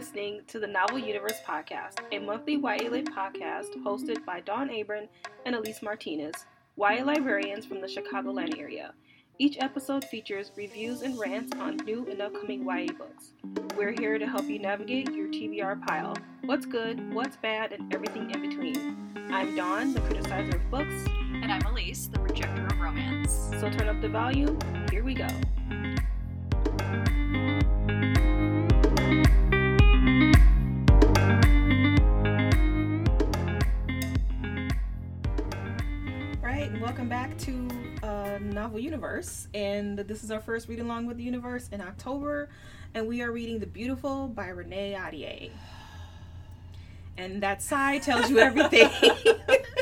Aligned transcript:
listening 0.00 0.40
to 0.46 0.58
the 0.58 0.66
Novel 0.66 0.98
Universe 0.98 1.42
Podcast, 1.46 1.98
a 2.10 2.18
monthly 2.18 2.54
YA 2.54 2.88
Lit 2.88 3.14
podcast 3.14 3.68
hosted 3.84 4.24
by 4.24 4.40
Dawn 4.40 4.70
Abram 4.70 5.08
and 5.44 5.54
Elise 5.54 5.82
Martinez, 5.82 6.46
YA 6.78 7.04
librarians 7.04 7.66
from 7.66 7.82
the 7.82 7.86
Chicagoland 7.86 8.58
area. 8.58 8.94
Each 9.38 9.58
episode 9.60 10.02
features 10.06 10.52
reviews 10.56 11.02
and 11.02 11.18
rants 11.18 11.54
on 11.58 11.76
new 11.84 12.06
and 12.10 12.22
upcoming 12.22 12.64
YA 12.64 12.94
books. 12.96 13.34
We're 13.76 13.92
here 13.92 14.18
to 14.18 14.26
help 14.26 14.44
you 14.44 14.58
navigate 14.58 15.12
your 15.12 15.28
TBR 15.28 15.86
pile. 15.86 16.16
What's 16.46 16.64
good, 16.64 17.12
what's 17.12 17.36
bad, 17.36 17.72
and 17.72 17.92
everything 17.92 18.30
in 18.30 18.40
between. 18.40 19.12
I'm 19.30 19.54
Dawn, 19.54 19.92
the 19.92 20.00
criticizer 20.00 20.54
of 20.54 20.70
books. 20.70 20.94
And 21.42 21.52
I'm 21.52 21.66
Elise, 21.66 22.06
the 22.06 22.20
rejecter 22.20 22.72
of 22.72 22.80
romance. 22.80 23.50
So 23.60 23.68
turn 23.68 23.90
up 23.90 24.00
the 24.00 24.08
volume. 24.08 24.58
Here 24.90 25.04
we 25.04 25.12
go. 25.12 25.28
Novel 38.60 38.78
Universe. 38.78 39.48
And 39.54 39.98
this 40.00 40.22
is 40.22 40.30
our 40.30 40.40
first 40.40 40.68
read 40.68 40.80
along 40.80 41.06
with 41.06 41.16
the 41.16 41.22
universe 41.22 41.70
in 41.72 41.80
October. 41.80 42.50
And 42.92 43.08
we 43.08 43.22
are 43.22 43.32
reading 43.32 43.58
The 43.58 43.66
Beautiful 43.66 44.28
by 44.28 44.48
Renee 44.48 44.94
Ahdieh. 44.98 45.50
And 47.16 47.42
that 47.42 47.62
sigh 47.62 47.98
tells 48.00 48.28
you 48.28 48.38
everything. 48.38 48.90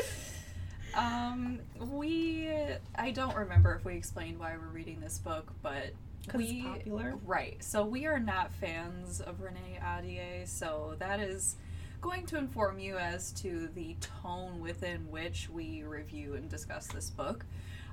um, 0.95 1.59
we 1.77 2.49
I 2.95 3.11
don't 3.11 3.35
remember 3.35 3.75
if 3.75 3.83
we 3.83 3.95
explained 3.95 4.39
why 4.39 4.55
we're 4.55 4.73
reading 4.73 5.01
this 5.01 5.17
book, 5.17 5.51
but 5.61 5.93
we 6.33 6.63
popular. 6.63 7.17
Right. 7.25 7.61
So 7.61 7.83
we 7.83 8.05
are 8.05 8.19
not 8.19 8.53
fans 8.53 9.19
of 9.19 9.41
Renee 9.41 9.79
Ahdieh, 9.83 10.47
so 10.47 10.95
that 10.99 11.19
is 11.19 11.57
going 11.99 12.25
to 12.27 12.37
inform 12.37 12.79
you 12.79 12.97
as 12.97 13.33
to 13.33 13.67
the 13.75 13.97
tone 14.21 14.61
within 14.61 15.11
which 15.11 15.49
we 15.49 15.83
review 15.83 16.35
and 16.35 16.49
discuss 16.49 16.87
this 16.87 17.09
book. 17.09 17.45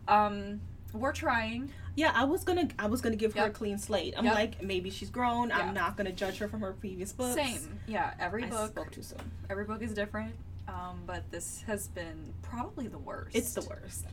Um, 0.08 0.60
we're 0.92 1.12
trying. 1.12 1.70
Yeah, 1.94 2.12
I 2.14 2.24
was 2.24 2.44
gonna 2.44 2.68
I 2.78 2.86
was 2.86 3.00
gonna 3.00 3.16
give 3.16 3.34
her 3.34 3.46
a 3.46 3.50
clean 3.50 3.78
slate. 3.78 4.14
I'm 4.16 4.24
Yep. 4.26 4.34
like 4.34 4.62
maybe 4.62 4.90
she's 4.90 5.10
grown. 5.10 5.48
Yeah. 5.48 5.58
I'm 5.58 5.74
not 5.74 5.96
gonna 5.96 6.12
judge 6.12 6.38
her 6.38 6.48
from 6.48 6.60
her 6.60 6.72
previous 6.72 7.12
books. 7.12 7.34
Same. 7.34 7.78
Yeah. 7.86 8.12
Every 8.20 8.44
I 8.44 8.48
book. 8.48 8.70
spoke 8.70 8.90
too 8.90 9.02
soon. 9.02 9.30
Every 9.48 9.64
book 9.64 9.82
is 9.82 9.92
different. 9.94 10.34
Um, 10.68 11.00
but 11.06 11.30
this 11.30 11.62
has 11.66 11.88
been 11.88 12.34
probably 12.42 12.88
the 12.88 12.98
worst. 12.98 13.34
It's 13.36 13.54
the 13.54 13.62
worst. 13.62 14.04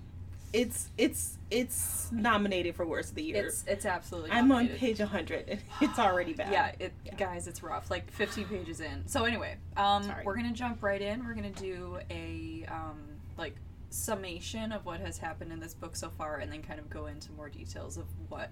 It's 0.54 0.90
it's 1.00 1.40
it's 1.50 2.10
nominated 2.12 2.76
for 2.76 2.86
worst 2.86 3.10
of 3.10 3.16
the 3.16 3.24
year. 3.24 3.48
It's 3.48 3.64
it's 3.68 3.86
absolutely. 3.88 4.32
I'm 4.32 4.52
on 4.52 4.68
page 4.68 5.00
100 5.00 5.60
it's 5.82 5.98
already 6.00 6.34
bad. 6.34 6.52
Yeah, 6.52 6.72
it 6.80 6.94
Yeah. 7.06 7.16
guys, 7.16 7.48
it's 7.48 7.64
rough. 7.64 7.90
Like 7.90 8.10
15 8.12 8.46
pages 8.46 8.80
in. 8.80 9.08
So 9.08 9.26
anyway, 9.26 9.58
um, 9.76 10.04
Sorry. 10.04 10.24
we're 10.24 10.36
gonna 10.36 10.52
jump 10.54 10.84
right 10.84 11.02
in. 11.02 11.26
We're 11.26 11.34
gonna 11.34 11.50
do 11.50 11.98
a 12.12 12.66
um, 12.70 13.00
like 13.36 13.56
summation 13.94 14.72
of 14.72 14.86
what 14.86 15.00
has 15.00 15.18
happened 15.18 15.52
in 15.52 15.60
this 15.60 15.74
book 15.74 15.96
so 15.96 16.10
far, 16.10 16.38
and 16.38 16.52
then 16.52 16.64
kind 16.64 16.80
of 16.80 16.90
go 16.90 17.06
into 17.06 17.32
more 17.34 17.50
details 17.50 17.98
of 17.98 18.06
what 18.30 18.52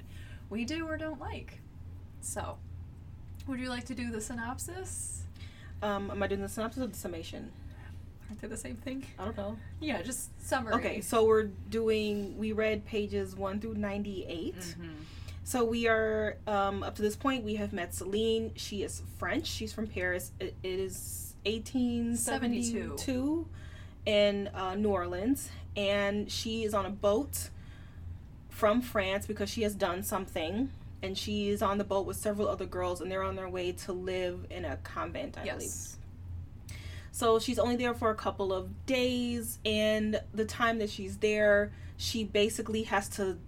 we 0.50 0.66
do 0.66 0.88
or 0.88 0.98
don't 0.98 1.20
like. 1.20 1.60
So, 2.22 2.58
would 3.48 3.60
you 3.60 3.70
like 3.70 3.86
to 3.86 3.96
do 3.96 4.12
the 4.12 4.22
synopsis? 4.22 5.24
Um, 5.82 6.12
am 6.12 6.22
I 6.22 6.28
doing 6.28 6.42
the 6.42 6.50
synopsis 6.50 6.84
or 6.84 6.88
the 6.88 6.98
summation? 6.98 7.52
Aren't 8.30 8.42
they 8.42 8.48
the 8.48 8.58
same 8.58 8.76
thing? 8.76 9.06
I 9.20 9.26
don't 9.26 9.36
know. 9.36 9.58
Yeah, 9.80 10.02
just 10.04 10.30
summary. 10.42 10.74
Okay, 10.76 11.02
so 11.02 11.26
we're 11.26 11.50
doing. 11.70 12.38
We 12.38 12.52
read 12.54 12.86
pages 12.86 13.36
one 13.36 13.60
through 13.60 13.76
98. 13.76 14.56
Mhm. 14.56 14.90
So 15.44 15.66
we 15.66 15.88
are 15.88 16.38
um, 16.48 16.84
up 16.84 16.96
to 16.96 17.02
this 17.02 17.16
point. 17.16 17.44
We 17.44 17.56
have 17.56 17.74
met 17.74 17.94
Celine. 17.96 18.52
She 18.56 18.84
is 18.84 19.02
French. 19.18 19.48
She's 19.48 19.74
from 19.74 19.88
Paris. 19.88 20.32
It, 20.40 20.56
it 20.64 20.80
is 20.80 21.34
1872 21.46 23.48
in 24.06 24.50
uh, 24.54 24.76
New 24.76 24.90
Orleans, 24.90 25.50
and 25.76 26.32
she 26.32 26.64
is 26.64 26.74
on 26.74 26.86
a 26.86 26.90
boat 26.90 27.50
from 28.50 28.82
France 28.82 29.26
because 29.26 29.50
she 29.50 29.64
has 29.64 29.76
done 29.76 30.04
something. 30.04 30.72
And 31.04 31.18
she 31.18 31.50
is 31.50 31.64
on 31.64 31.80
the 31.80 31.84
boat 31.84 32.06
with 32.06 32.18
several 32.18 32.48
other 32.48 32.68
girls, 32.68 33.02
and 33.02 33.12
they're 33.12 33.24
on 33.24 33.36
their 33.36 33.50
way 33.50 33.72
to 33.72 33.92
live 33.92 34.46
in 34.52 34.66
a 34.66 34.78
convent, 34.84 35.36
I 35.36 35.46
believe. 35.46 35.62
Yes. 35.62 35.98
So 37.12 37.40
she's 37.40 37.58
only 37.58 37.76
there 37.76 37.96
for 37.96 38.12
a 38.12 38.16
couple 38.16 38.54
of 38.54 38.86
days, 38.86 39.58
and 39.66 40.22
the 40.32 40.46
time 40.46 40.78
that 40.78 40.92
she's 40.92 41.18
there, 41.18 41.72
she 41.98 42.24
basically 42.24 42.84
has 42.84 43.10
to 43.10 43.40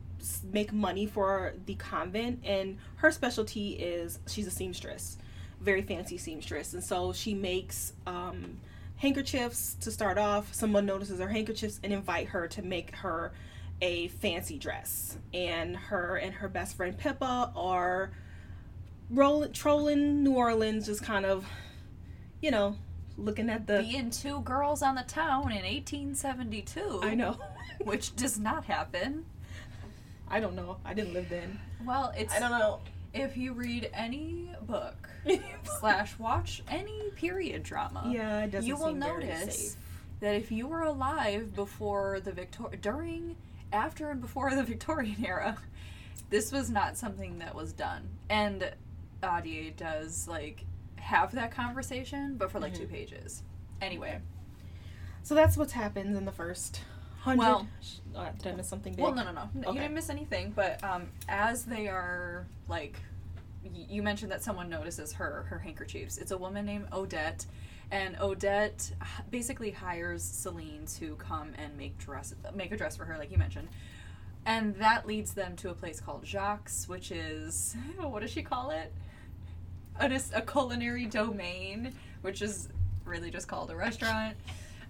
make 0.52 0.74
money 0.74 1.06
for 1.06 1.54
the 1.68 1.76
convent. 1.76 2.40
And 2.44 2.80
her 2.96 3.12
specialty 3.12 3.74
is 3.74 4.18
she's 4.28 4.48
a 4.48 4.52
seamstress, 4.52 5.20
very 5.62 5.84
fancy 5.84 6.18
seamstress, 6.18 6.74
and 6.74 6.84
so 6.84 7.14
she 7.14 7.36
makes 7.36 7.94
um, 8.08 8.58
handkerchiefs 8.98 9.76
to 9.82 9.92
start 9.92 10.18
off. 10.18 10.54
Someone 10.54 10.86
notices 10.86 11.20
her 11.20 11.28
handkerchiefs 11.30 11.80
and 11.84 11.94
invite 11.94 12.28
her 12.30 12.48
to 12.50 12.62
make 12.62 12.96
her 12.98 13.34
a 13.82 14.08
fancy 14.10 14.58
dress. 14.58 15.18
And 15.34 15.76
her 15.76 16.16
and 16.16 16.34
her 16.36 16.48
best 16.48 16.78
friend 16.78 16.98
Pippa 16.98 17.52
are 17.56 18.12
rolling, 19.10 19.52
trolling 19.52 20.24
New 20.24 20.34
Orleans, 20.34 20.86
just 20.86 21.04
kind 21.04 21.26
of, 21.26 21.46
you 22.42 22.52
know, 22.52 22.78
looking 23.18 23.50
at 23.50 23.68
the. 23.68 23.80
Being 23.80 24.10
two 24.10 24.42
girls 24.42 24.82
on 24.82 24.96
the 24.96 25.04
town 25.04 25.52
in 25.52 25.64
1872. 25.64 27.00
I 27.04 27.16
know. 27.16 27.38
Which 27.84 28.16
does 28.16 28.40
not 28.40 28.66
happen. 28.66 29.26
I 30.30 30.40
don't 30.40 30.56
know. 30.56 30.78
I 30.86 30.94
didn't 30.94 31.14
live 31.14 31.30
then. 31.30 31.60
Well, 31.86 32.14
it's 32.18 32.34
I 32.34 32.40
don't 32.40 32.52
know. 32.52 32.80
If 33.14 33.38
you 33.38 33.54
read 33.54 33.90
any 33.94 34.50
book 34.64 35.10
slash 35.80 36.18
watch 36.20 36.64
any 36.68 37.12
period 37.16 37.64
drama, 37.64 38.10
yeah, 38.14 38.44
it 38.44 38.52
doesn't 38.52 38.68
you 38.68 38.76
will 38.76 38.94
notice 38.94 39.78
that 40.20 40.36
if 40.36 40.52
you 40.52 40.68
were 40.68 40.82
alive 40.84 41.54
before 41.54 42.20
the 42.22 42.32
Victor 42.32 42.64
during, 42.82 43.36
after, 43.72 44.10
and 44.10 44.22
before 44.22 44.56
the 44.56 44.64
Victorian 44.64 45.18
era, 45.26 45.58
this 46.30 46.52
was 46.52 46.70
not 46.70 46.98
something 46.98 47.40
that 47.40 47.54
was 47.54 47.74
done. 47.74 48.08
And 48.30 48.72
Ahdieh 49.22 49.76
does 49.76 50.28
like 50.28 50.66
have 50.96 51.34
that 51.36 51.52
conversation, 51.52 52.36
but 52.38 52.50
for 52.52 52.60
like 52.60 52.74
Mm-hmm. 52.74 52.84
two 52.84 52.88
pages. 52.88 53.44
Anyway, 53.82 54.20
So 55.24 55.36
that's 55.36 55.58
what 55.58 55.72
happens 55.72 56.18
in 56.18 56.24
the 56.26 56.32
first 56.32 56.82
hundred. 57.24 57.40
Well- 57.40 57.68
uh, 58.16 58.30
did 58.38 58.54
I 58.54 58.56
miss 58.56 58.68
something 58.68 58.94
big? 58.94 59.02
well, 59.04 59.14
no, 59.16 59.24
no, 59.24 59.32
no, 59.32 59.42
Okay. 59.62 59.70
you 59.74 59.80
didn't 59.82 59.96
miss 59.96 60.10
anything. 60.10 60.52
But 60.56 60.84
um, 60.84 61.08
as 61.28 61.66
they 61.66 61.88
are 61.88 62.46
like, 62.68 63.00
y- 63.64 63.86
you 63.90 64.04
mentioned 64.04 64.32
that 64.32 64.44
someone 64.44 64.70
notices 64.70 65.12
her 65.14 65.46
her 65.50 65.58
handkerchiefs. 65.60 66.18
It's 66.18 66.32
a 66.32 66.38
woman 66.38 66.66
named 66.66 66.86
Odette, 66.94 67.46
and 67.92 68.16
Odette 68.22 68.92
h- 69.02 69.08
basically 69.32 69.72
hires 69.72 70.22
Celine 70.24 70.86
to 70.98 71.16
come 71.16 71.54
and 71.58 71.76
make 71.78 71.98
dress 71.98 72.36
make 72.54 72.72
a 72.72 72.78
dress 72.78 72.96
for 72.98 73.06
her, 73.06 73.18
like 73.18 73.32
you 73.32 73.38
mentioned. 73.38 73.68
And 74.46 74.76
that 74.76 75.08
leads 75.08 75.34
them 75.34 75.56
to 75.58 75.70
a 75.70 75.74
place 75.74 76.00
called 76.02 76.26
Jacques, 76.26 76.70
which 76.88 77.12
is 77.12 77.76
what 78.00 78.22
does 78.22 78.30
she 78.32 78.44
call 78.44 78.70
it? 78.72 78.94
A, 80.00 80.12
a 80.36 80.42
culinary 80.42 81.06
domain, 81.06 81.94
which 82.22 82.42
is 82.42 82.68
really 83.06 83.32
just 83.32 83.48
called 83.48 83.72
a 83.72 83.76
restaurant. 83.76 84.36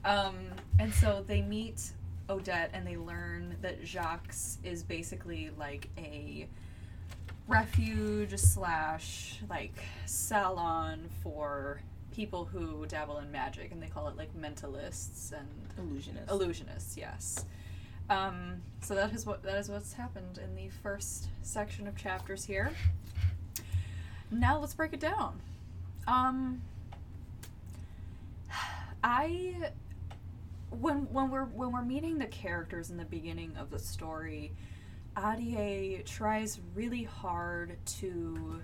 Um, 0.05 0.35
and 0.79 0.93
so 0.93 1.23
they 1.27 1.41
meet 1.41 1.91
Odette 2.29 2.71
and 2.73 2.85
they 2.85 2.97
learn 2.97 3.55
that 3.61 3.85
Jacques 3.85 4.33
is 4.63 4.83
basically 4.83 5.51
like 5.57 5.89
a 5.97 6.47
refuge 7.47 8.37
slash 8.37 9.39
like 9.49 9.77
salon 10.05 11.09
for 11.21 11.81
people 12.13 12.45
who 12.45 12.85
dabble 12.85 13.17
in 13.17 13.31
magic 13.31 13.71
and 13.71 13.81
they 13.81 13.87
call 13.87 14.07
it 14.07 14.15
like 14.15 14.33
mentalists 14.39 15.33
and 15.33 15.47
illusionists. 15.77 16.27
Illusionists 16.27 16.97
yes. 16.97 17.45
Um, 18.09 18.61
so 18.81 18.95
that 18.95 19.13
is 19.13 19.25
what 19.25 19.43
that 19.43 19.57
is 19.57 19.69
what's 19.69 19.93
happened 19.93 20.39
in 20.43 20.55
the 20.55 20.69
first 20.81 21.27
section 21.41 21.87
of 21.87 21.95
chapters 21.95 22.45
here. 22.45 22.71
Now 24.31 24.59
let's 24.59 24.73
break 24.73 24.93
it 24.93 24.99
down. 24.99 25.39
Um 26.07 26.61
i 29.03 29.71
when 30.79 31.11
when 31.13 31.29
we're 31.29 31.45
when 31.45 31.71
we're 31.71 31.81
meeting 31.83 32.17
the 32.17 32.25
characters 32.27 32.89
in 32.89 32.97
the 32.97 33.05
beginning 33.05 33.55
of 33.57 33.69
the 33.69 33.79
story 33.79 34.51
Ahdieh 35.15 36.03
tries 36.05 36.59
really 36.73 37.03
hard 37.03 37.77
to 37.99 38.59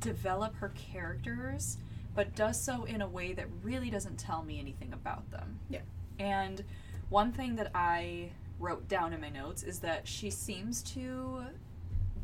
develop 0.00 0.54
her 0.56 0.70
characters 0.70 1.78
but 2.14 2.34
does 2.34 2.60
so 2.60 2.84
in 2.84 3.00
a 3.00 3.08
way 3.08 3.32
that 3.32 3.46
really 3.62 3.88
doesn't 3.88 4.18
tell 4.18 4.42
me 4.42 4.58
anything 4.60 4.92
about 4.92 5.30
them 5.30 5.58
Yeah. 5.70 5.80
and 6.18 6.62
one 7.08 7.32
thing 7.32 7.56
that 7.56 7.70
I 7.74 8.30
wrote 8.58 8.88
down 8.88 9.12
in 9.12 9.20
my 9.20 9.28
notes 9.30 9.62
is 9.62 9.80
that 9.80 10.06
she 10.06 10.30
seems 10.30 10.82
to 10.94 11.44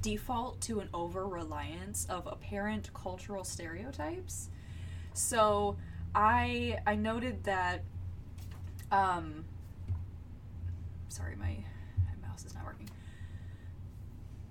default 0.00 0.60
to 0.62 0.80
an 0.80 0.88
over 0.94 1.26
reliance 1.26 2.06
of 2.08 2.26
apparent 2.26 2.92
cultural 2.94 3.42
stereotypes. 3.44 4.48
So 5.12 5.76
I 6.14 6.78
I 6.86 6.94
noted 6.94 7.44
that 7.44 7.82
um 8.90 9.44
sorry 11.08 11.36
my, 11.36 11.56
my 12.04 12.28
mouse 12.28 12.44
is 12.44 12.54
not 12.54 12.64
working. 12.64 12.88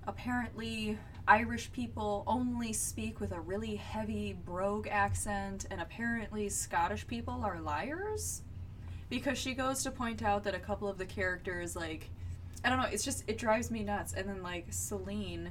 Apparently 0.06 0.98
Irish 1.28 1.70
people 1.72 2.24
only 2.26 2.72
speak 2.72 3.20
with 3.20 3.32
a 3.32 3.40
really 3.40 3.76
heavy 3.76 4.32
brogue 4.32 4.88
accent, 4.90 5.66
and 5.70 5.78
apparently 5.78 6.48
Scottish 6.48 7.06
people 7.06 7.42
are 7.44 7.60
liars. 7.60 8.40
Because 9.10 9.36
she 9.36 9.52
goes 9.52 9.82
to 9.82 9.90
point 9.90 10.22
out 10.22 10.44
that 10.44 10.54
a 10.54 10.58
couple 10.58 10.88
of 10.88 10.96
the 10.96 11.04
characters, 11.04 11.76
like, 11.76 12.08
I 12.64 12.70
don't 12.70 12.78
know, 12.78 12.88
it's 12.90 13.04
just, 13.04 13.24
it 13.26 13.36
drives 13.36 13.70
me 13.70 13.82
nuts. 13.82 14.14
And 14.14 14.26
then, 14.26 14.42
like, 14.42 14.66
Celine, 14.70 15.50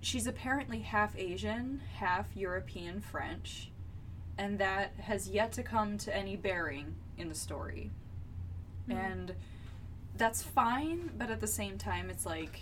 she's 0.00 0.26
apparently 0.26 0.80
half 0.80 1.16
Asian, 1.16 1.80
half 1.94 2.26
European 2.34 3.00
French, 3.00 3.70
and 4.38 4.58
that 4.58 4.94
has 4.98 5.28
yet 5.28 5.52
to 5.52 5.62
come 5.62 5.98
to 5.98 6.16
any 6.16 6.34
bearing 6.34 6.96
in 7.20 7.28
the 7.28 7.34
story. 7.34 7.90
Mhm. 8.88 8.94
And 8.96 9.34
that's 10.16 10.42
fine, 10.42 11.10
but 11.16 11.30
at 11.30 11.40
the 11.40 11.46
same 11.46 11.78
time, 11.78 12.10
it's 12.10 12.26
like 12.26 12.60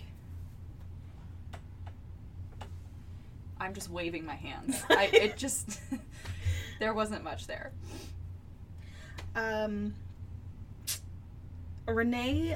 I'm 3.60 3.74
just 3.74 3.90
waving 3.90 4.24
my 4.24 4.34
hands. 4.36 4.82
I, 4.88 5.04
it 5.12 5.36
just 5.36 5.80
there 6.80 6.94
wasn't 6.94 7.24
much 7.24 7.46
there. 7.46 7.72
um 9.34 9.94
Renee 11.86 12.54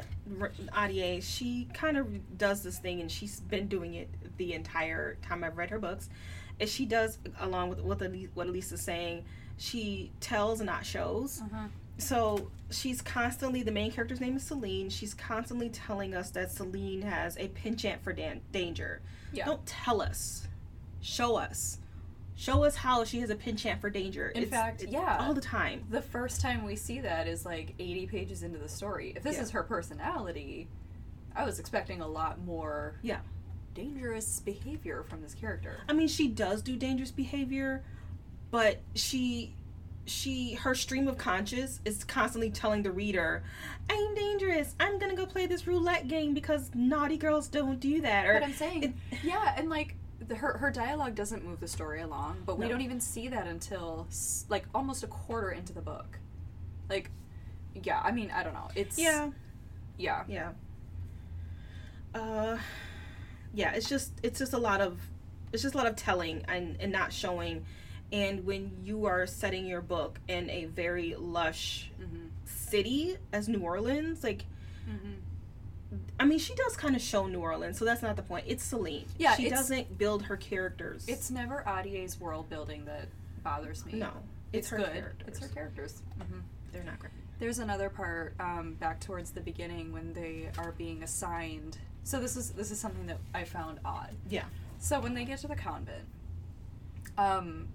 Ahdieh, 0.75 1.23
she 1.23 1.67
kind 1.73 1.97
of 1.97 2.37
does 2.37 2.63
this 2.63 2.79
thing, 2.79 3.01
and 3.01 3.11
she's 3.11 3.41
been 3.41 3.67
doing 3.67 3.95
it 3.95 4.11
the 4.37 4.53
entire 4.53 5.17
time 5.23 5.43
I've 5.43 5.57
read 5.57 5.71
her 5.71 5.79
books. 5.79 6.11
Is 6.59 6.71
she 6.71 6.85
does 6.85 7.19
along 7.41 7.71
with 7.71 7.81
what 7.81 8.03
Elise, 8.03 8.29
what 8.35 8.47
is 8.49 8.81
saying, 8.81 9.25
she 9.57 10.13
tells 10.21 10.61
and 10.61 10.67
not 10.67 10.85
shows. 10.85 11.41
Uh-huh. 11.43 11.69
So 11.99 12.51
she's 12.71 13.01
constantly 13.03 13.63
the 13.63 13.71
main 13.71 13.93
character's 13.93 14.21
name 14.21 14.37
is 14.37 14.43
Celine. 14.45 14.91
She's 14.91 15.15
constantly 15.15 15.69
telling 15.69 16.15
us 16.15 16.31
that 16.31 16.51
Celine 16.51 17.03
has 17.03 17.37
a 17.39 17.49
penchant 17.49 18.03
for 18.03 18.13
dan- 18.13 18.41
danger. 18.51 19.01
Yeah. 19.33 19.45
Don't 19.47 19.65
tell 19.67 20.01
us, 20.03 20.49
show 21.01 21.37
us, 21.37 21.79
show 22.35 22.65
us 22.65 22.77
how 22.77 23.05
she 23.05 23.21
has 23.21 23.31
a 23.31 23.37
penchant 23.37 23.81
for 23.81 23.89
danger. 23.91 24.29
In 24.29 24.43
It's- 24.43 24.51
fact, 24.61 24.83
it's 24.83 24.93
yeah. 24.93 25.19
all 25.21 25.35
the 25.35 25.41
time. 25.41 25.85
The 25.91 26.03
first 26.03 26.41
time 26.41 26.65
we 26.65 26.77
see 26.77 27.01
that 27.01 27.29
is 27.29 27.45
like 27.47 27.75
80 27.79 28.07
pages 28.07 28.43
into 28.43 28.59
the 28.59 28.69
story. 28.69 29.13
If 29.15 29.23
this 29.23 29.37
Yeah. 29.37 29.43
is 29.43 29.51
her 29.51 29.63
personality, 29.63 30.69
I 31.37 31.45
was 31.45 31.59
expecting 31.59 32.01
a 32.01 32.07
lot 32.09 32.41
more 32.41 32.99
Yeah. 33.03 33.21
dangerous 33.75 34.41
behavior 34.41 35.03
from 35.03 35.23
this 35.23 35.35
character. 35.35 35.79
I 35.89 35.93
mean, 35.93 36.09
she 36.09 36.29
does 36.29 36.63
do 36.63 36.77
dangerous 36.77 37.11
behavior, 37.11 37.85
but 38.51 38.81
she 38.95 39.55
she 40.05 40.55
her 40.55 40.75
stream 40.75 41.07
of 41.09 41.17
conscious 41.19 41.81
is 41.85 42.03
constantly 42.05 42.51
telling 42.51 42.83
the 42.83 42.91
reader, 42.91 43.43
"I'm 43.89 44.15
dangerous. 44.15 44.75
I'm 44.81 44.99
gonna 44.99 45.15
go 45.15 45.27
play 45.27 45.47
this 45.47 45.67
roulette 45.67 46.09
game 46.09 46.35
because 46.35 46.71
naughty 46.75 47.17
girls 47.17 47.49
don't 47.49 47.79
do 47.79 48.01
that." 48.01 48.27
Or 48.27 48.35
But 48.35 48.43
I'm 48.45 48.53
saying, 48.55 48.83
it- 48.85 48.95
yeah, 49.23 49.55
and 49.57 49.69
like 49.71 49.95
the, 50.19 50.35
her 50.37 50.59
her 50.59 50.71
dialogue 50.71 51.15
doesn't 51.15 51.45
move 51.45 51.61
the 51.61 51.69
story 51.69 52.01
along, 52.01 52.43
but 52.47 52.59
we 52.59 52.65
No. 52.67 52.73
don't 52.73 52.81
even 52.81 53.01
see 53.01 53.29
that 53.29 53.47
until 53.47 54.07
like 54.49 54.65
almost 54.75 55.03
a 55.05 55.07
quarter 55.07 55.51
into 55.51 55.73
the 55.73 55.81
book. 55.83 56.19
Like, 56.91 57.11
yeah, 57.83 58.01
I 58.05 58.11
mean, 58.13 58.31
I 58.31 58.43
don't 58.43 58.55
know. 58.55 58.69
It's 58.75 58.99
yeah, 58.99 59.31
yeah, 59.99 60.25
yeah. 60.29 60.51
Uh, 62.15 62.59
yeah. 63.55 63.73
It's 63.73 63.89
just 63.89 64.13
it's 64.23 64.39
just 64.39 64.53
a 64.53 64.59
lot 64.59 64.81
of 64.81 64.99
it's 65.53 65.63
just 65.63 65.75
a 65.75 65.79
lot 65.79 65.87
of 65.87 65.97
telling 65.97 66.45
and 66.49 66.77
and 66.81 66.91
not 66.93 67.13
showing. 67.13 67.65
And 68.13 68.45
when 68.45 68.73
you 68.85 69.07
are 69.07 69.27
setting 69.27 69.67
your 69.67 69.81
book 69.81 70.21
in 70.29 70.49
a 70.51 70.67
very 70.67 71.15
lush 71.17 71.91
hmm 71.99 72.27
city 72.45 73.17
as 73.33 73.49
New 73.49 73.61
Orleans, 73.61 74.23
like 74.23 74.45
hmm 74.87 75.15
I 76.19 76.25
mean, 76.25 76.39
she 76.39 76.55
does 76.55 76.75
kind 76.77 76.97
of 76.97 77.03
show 77.03 77.27
New 77.27 77.41
Orleans, 77.41 77.79
so 77.79 77.85
that's 77.85 78.01
not 78.01 78.17
the 78.17 78.23
point. 78.23 78.47
It's 78.49 78.65
Celine. 78.65 79.05
Yeah, 79.19 79.35
she 79.35 79.51
doesn't 79.51 79.99
build 79.99 80.23
her 80.23 80.37
characters. 80.39 81.05
it's 81.07 81.31
never 81.31 81.63
Ahdieh's 81.67 82.19
world 82.19 82.49
building 82.49 82.87
that 82.87 83.09
bothers 83.43 83.85
me. 83.85 83.95
no, 83.99 84.09
it's, 84.55 84.67
it's, 84.67 84.69
her 84.71 84.77
good. 84.79 84.93
characters. 84.93 85.29
It's 85.29 85.39
her 85.41 85.49
characters. 85.49 86.03
hmm 86.19 86.39
They're 86.73 86.85
not 86.85 86.99
great. 86.99 87.13
There's 87.41 87.59
another 87.59 87.91
part 87.91 88.35
um, 88.41 88.75
back 88.81 89.01
towards 89.01 89.33
the 89.33 89.41
beginning 89.43 89.93
when 89.93 90.13
they 90.15 90.49
are 90.59 90.73
being 90.73 91.03
assigned. 91.03 91.77
So 92.05 92.21
this 92.21 92.37
is 92.37 92.51
this 92.51 92.71
is 92.71 92.81
something 92.81 93.07
that 93.09 93.19
I 93.35 93.45
found 93.45 93.79
odd. 93.85 94.15
Yeah. 94.31 94.45
So 94.79 94.99
when 95.01 95.13
they 95.15 95.25
get 95.25 95.41
to 95.41 95.49
the 95.49 95.57
convent, 95.57 96.05
um, 97.19 97.69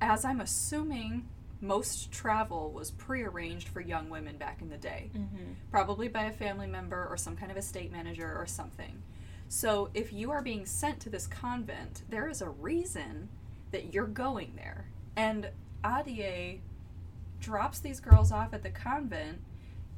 as 0.00 0.24
I'm 0.24 0.40
assuming, 0.40 1.28
most 1.60 2.12
travel 2.12 2.70
was 2.72 2.90
prearranged 2.92 3.68
for 3.68 3.80
young 3.80 4.08
women 4.10 4.36
back 4.36 4.62
in 4.62 4.68
the 4.70 4.76
day, 4.76 5.10
Mm-hmm. 5.16 5.52
probably 5.70 6.08
by 6.08 6.24
a 6.24 6.32
family 6.32 6.66
member 6.68 7.06
or 7.10 7.16
some 7.16 7.36
kind 7.36 7.50
of 7.50 7.56
estate 7.56 7.90
manager 7.90 8.32
or 8.36 8.46
something. 8.46 9.02
So 9.48 9.90
if 9.94 10.12
you 10.12 10.30
are 10.30 10.42
being 10.42 10.66
sent 10.66 11.00
to 11.00 11.10
this 11.10 11.26
convent, 11.26 12.02
there 12.10 12.28
is 12.28 12.42
a 12.42 12.48
reason 12.50 13.28
that 13.72 13.92
you're 13.92 14.06
going 14.06 14.52
there. 14.56 14.86
And 15.16 15.48
Ahdieh 15.82 16.58
drops 17.40 17.80
these 17.80 17.98
girls 18.00 18.30
off 18.30 18.52
at 18.52 18.62
the 18.62 18.70
convent, 18.70 19.38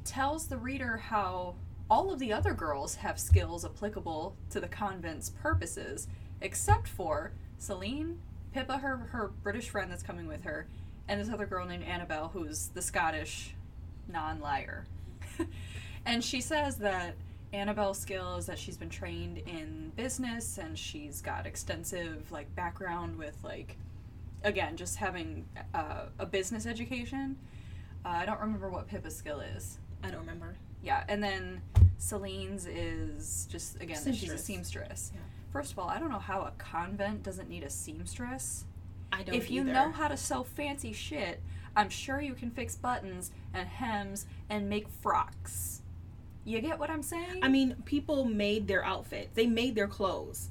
tells 0.03 0.47
the 0.47 0.57
reader 0.57 0.97
how 0.97 1.55
all 1.89 2.11
of 2.11 2.19
the 2.19 2.31
other 2.33 2.53
girls 2.53 2.95
have 2.95 3.19
skills 3.19 3.65
applicable 3.65 4.35
to 4.49 4.59
the 4.59 4.67
convent's 4.67 5.29
purposes, 5.29 6.07
except 6.41 6.87
for 6.87 7.33
Celine, 7.57 8.19
Pippa, 8.53 8.77
her, 8.77 8.97
her 9.11 9.31
British 9.43 9.69
friend 9.69 9.91
that's 9.91 10.03
coming 10.03 10.27
with 10.27 10.43
her, 10.43 10.67
and 11.07 11.19
this 11.19 11.29
other 11.29 11.45
girl 11.45 11.65
named 11.65 11.83
Annabelle, 11.83 12.29
who's 12.33 12.67
the 12.69 12.81
Scottish 12.81 13.55
non 14.07 14.39
liar. 14.39 14.85
and 16.05 16.23
she 16.23 16.41
says 16.41 16.77
that 16.77 17.15
Annabelle's 17.53 17.99
skill 17.99 18.37
is 18.37 18.45
that 18.45 18.57
she's 18.57 18.77
been 18.77 18.89
trained 18.89 19.37
in 19.39 19.91
business 19.95 20.57
and 20.57 20.77
she's 20.77 21.21
got 21.21 21.45
extensive 21.45 22.31
like 22.31 22.53
background 22.55 23.17
with 23.17 23.35
like 23.43 23.75
again 24.43 24.77
just 24.77 24.95
having 24.95 25.45
uh, 25.73 26.05
a 26.19 26.25
business 26.25 26.65
education. 26.65 27.37
Uh, 28.05 28.09
I 28.09 28.25
don't 28.25 28.39
remember 28.39 28.69
what 28.69 28.87
Pippa's 28.87 29.15
skill 29.15 29.41
is. 29.41 29.77
I 30.03 30.09
don't 30.09 30.21
remember. 30.21 30.55
Yeah, 30.83 31.03
and 31.07 31.21
then 31.21 31.61
Celine's 31.97 32.65
is 32.65 33.47
just 33.51 33.75
again 33.81 34.01
that 34.03 34.15
she's 34.15 34.31
a 34.31 34.37
Seamstress. 34.37 34.43
seamstress. 34.43 35.11
Yeah. 35.13 35.21
First 35.51 35.73
of 35.73 35.79
all, 35.79 35.89
I 35.89 35.99
don't 35.99 36.11
know 36.11 36.19
how 36.19 36.41
a 36.41 36.51
convent 36.57 37.23
doesn't 37.23 37.49
need 37.49 37.63
a 37.63 37.69
seamstress. 37.69 38.65
I 39.11 39.17
don't. 39.23 39.29
Know. 39.29 39.33
If 39.33 39.51
you 39.51 39.61
either. 39.61 39.73
know 39.73 39.91
how 39.91 40.07
to 40.07 40.15
sew 40.15 40.43
fancy 40.43 40.93
shit, 40.93 41.41
I'm 41.75 41.89
sure 41.89 42.21
you 42.21 42.33
can 42.33 42.51
fix 42.51 42.75
buttons 42.75 43.31
and 43.53 43.67
hems 43.67 44.25
and 44.49 44.69
make 44.69 44.87
frocks. 44.87 45.81
You 46.45 46.59
get 46.61 46.79
what 46.79 46.89
I'm 46.89 47.03
saying? 47.03 47.39
I 47.43 47.49
mean, 47.49 47.75
people 47.85 48.25
made 48.25 48.67
their 48.67 48.83
outfits. 48.83 49.29
They 49.35 49.45
made 49.47 49.75
their 49.75 49.87
clothes. 49.87 50.49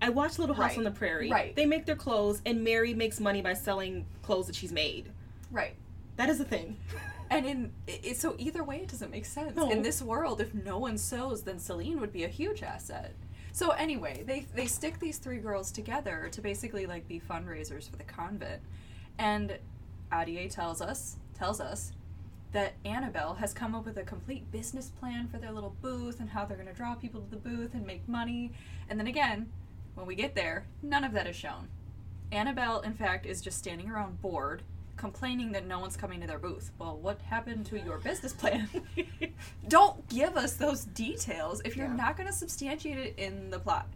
I 0.00 0.10
watched 0.10 0.38
Little 0.38 0.54
House 0.54 0.70
Right. 0.72 0.78
on 0.78 0.84
the 0.84 0.90
Prairie. 0.90 1.30
Right. 1.30 1.56
They 1.56 1.64
make 1.66 1.86
their 1.86 1.96
clothes, 1.96 2.42
and 2.44 2.62
Mary 2.62 2.92
makes 2.92 3.18
money 3.20 3.40
by 3.40 3.54
selling 3.54 4.04
clothes 4.22 4.46
that 4.48 4.54
she's 4.56 4.72
made. 4.72 5.10
right. 5.50 5.74
That 6.16 6.28
is 6.28 6.38
a 6.38 6.44
thing. 6.44 6.76
And 7.28 7.44
in 7.44 7.72
it- 7.88 8.16
so 8.18 8.36
either 8.38 8.62
way, 8.62 8.76
it 8.82 8.88
doesn't 8.88 9.10
make 9.10 9.24
sense. 9.24 9.56
No. 9.56 9.68
In 9.72 9.82
this 9.82 10.00
world, 10.00 10.40
if 10.40 10.54
no 10.54 10.78
one 10.78 10.96
sews, 10.96 11.42
then 11.42 11.58
Celine 11.58 11.98
would 12.00 12.12
be 12.12 12.22
a 12.22 12.28
huge 12.28 12.62
asset. 12.62 13.14
So 13.54 13.70
anyway, 13.70 14.24
they 14.26 14.46
they 14.52 14.66
stick 14.66 14.98
these 14.98 15.18
three 15.18 15.38
girls 15.38 15.70
together 15.70 16.28
to 16.32 16.40
basically 16.40 16.86
like 16.86 17.06
be 17.06 17.20
fundraisers 17.20 17.88
for 17.88 17.94
the 17.94 18.02
convent, 18.02 18.60
and 19.16 19.56
Ahdieh 20.10 20.50
tells 20.50 20.82
us 20.82 21.18
tells 21.38 21.60
us 21.60 21.92
that 22.50 22.72
Annabelle 22.84 23.34
has 23.34 23.52
come 23.52 23.76
up 23.76 23.84
with 23.84 23.96
a 23.96 24.02
complete 24.02 24.50
business 24.50 24.90
plan 24.98 25.28
for 25.28 25.38
their 25.38 25.52
little 25.52 25.76
booth 25.80 26.18
and 26.18 26.30
how 26.30 26.44
they're 26.44 26.56
going 26.56 26.68
to 26.68 26.74
draw 26.74 26.96
people 26.96 27.20
to 27.20 27.30
the 27.30 27.36
booth 27.36 27.74
and 27.74 27.86
make 27.86 28.08
money. 28.08 28.50
And 28.90 28.98
then 28.98 29.06
again, 29.06 29.52
when 29.94 30.04
we 30.04 30.16
get 30.16 30.34
there, 30.34 30.66
none 30.82 31.04
of 31.04 31.12
that 31.12 31.28
is 31.28 31.36
shown. 31.36 31.68
Annabelle, 32.32 32.80
in 32.80 32.94
fact, 32.94 33.24
is 33.24 33.40
just 33.40 33.58
standing 33.58 33.88
around 33.88 34.20
bored, 34.20 34.62
complaining 34.96 35.52
that 35.52 35.66
no 35.66 35.78
one's 35.80 35.96
coming 35.96 36.20
to 36.20 36.26
their 36.26 36.38
booth. 36.38 36.70
Well, 36.78 36.96
what 36.96 37.20
happened 37.22 37.66
to 37.66 37.78
your 37.80 37.98
business 37.98 38.32
plan? 38.32 38.68
Don't 39.68 40.06
give 40.08 40.36
us 40.36 40.54
those 40.54 40.84
details 40.86 41.60
if 41.64 41.76
you're 41.76 41.86
Yeah. 41.86 41.96
not 41.96 42.16
going 42.16 42.26
to 42.28 42.32
substantiate 42.32 42.98
it 42.98 43.14
in 43.18 43.50
the 43.50 43.58
plot. 43.58 43.86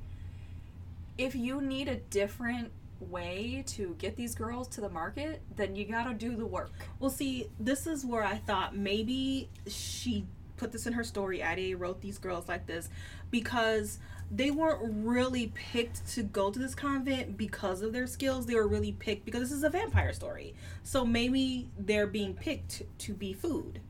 If 1.16 1.34
you 1.34 1.60
need 1.60 1.88
a 1.88 1.96
different 1.96 2.70
way 3.00 3.62
to 3.68 3.94
get 3.98 4.16
these 4.16 4.34
girls 4.34 4.66
to 4.68 4.80
the 4.80 4.88
market, 4.88 5.40
then 5.56 5.76
you 5.76 5.84
got 5.84 6.04
to 6.04 6.14
do 6.14 6.34
the 6.36 6.46
work. 6.46 6.70
Well, 6.98 7.10
see, 7.10 7.48
this 7.60 7.86
is 7.86 8.04
where 8.04 8.24
I 8.24 8.36
thought 8.36 8.76
maybe 8.76 9.48
she 9.66 10.26
put 10.58 10.72
this 10.72 10.86
in 10.86 10.92
her 10.92 11.04
story. 11.04 11.38
Ahdieh 11.38 11.78
wrote 11.78 12.00
these 12.02 12.18
girls 12.18 12.48
like 12.48 12.66
this 12.66 12.90
because 13.30 13.98
they 14.30 14.50
weren't 14.50 14.80
really 15.06 15.52
picked 15.54 16.06
to 16.14 16.22
go 16.22 16.50
to 16.50 16.58
this 16.58 16.74
convent 16.74 17.38
because 17.38 17.80
of 17.80 17.92
their 17.94 18.06
skills. 18.06 18.44
They 18.44 18.54
were 18.56 18.68
really 18.68 18.92
picked 18.92 19.24
because 19.24 19.40
this 19.40 19.52
is 19.52 19.64
a 19.64 19.70
vampire 19.70 20.12
story. 20.12 20.54
So 20.82 21.06
maybe 21.06 21.70
they're 21.78 22.06
being 22.06 22.34
picked 22.34 22.82
to 22.98 23.14
be 23.14 23.32
food. 23.32 23.80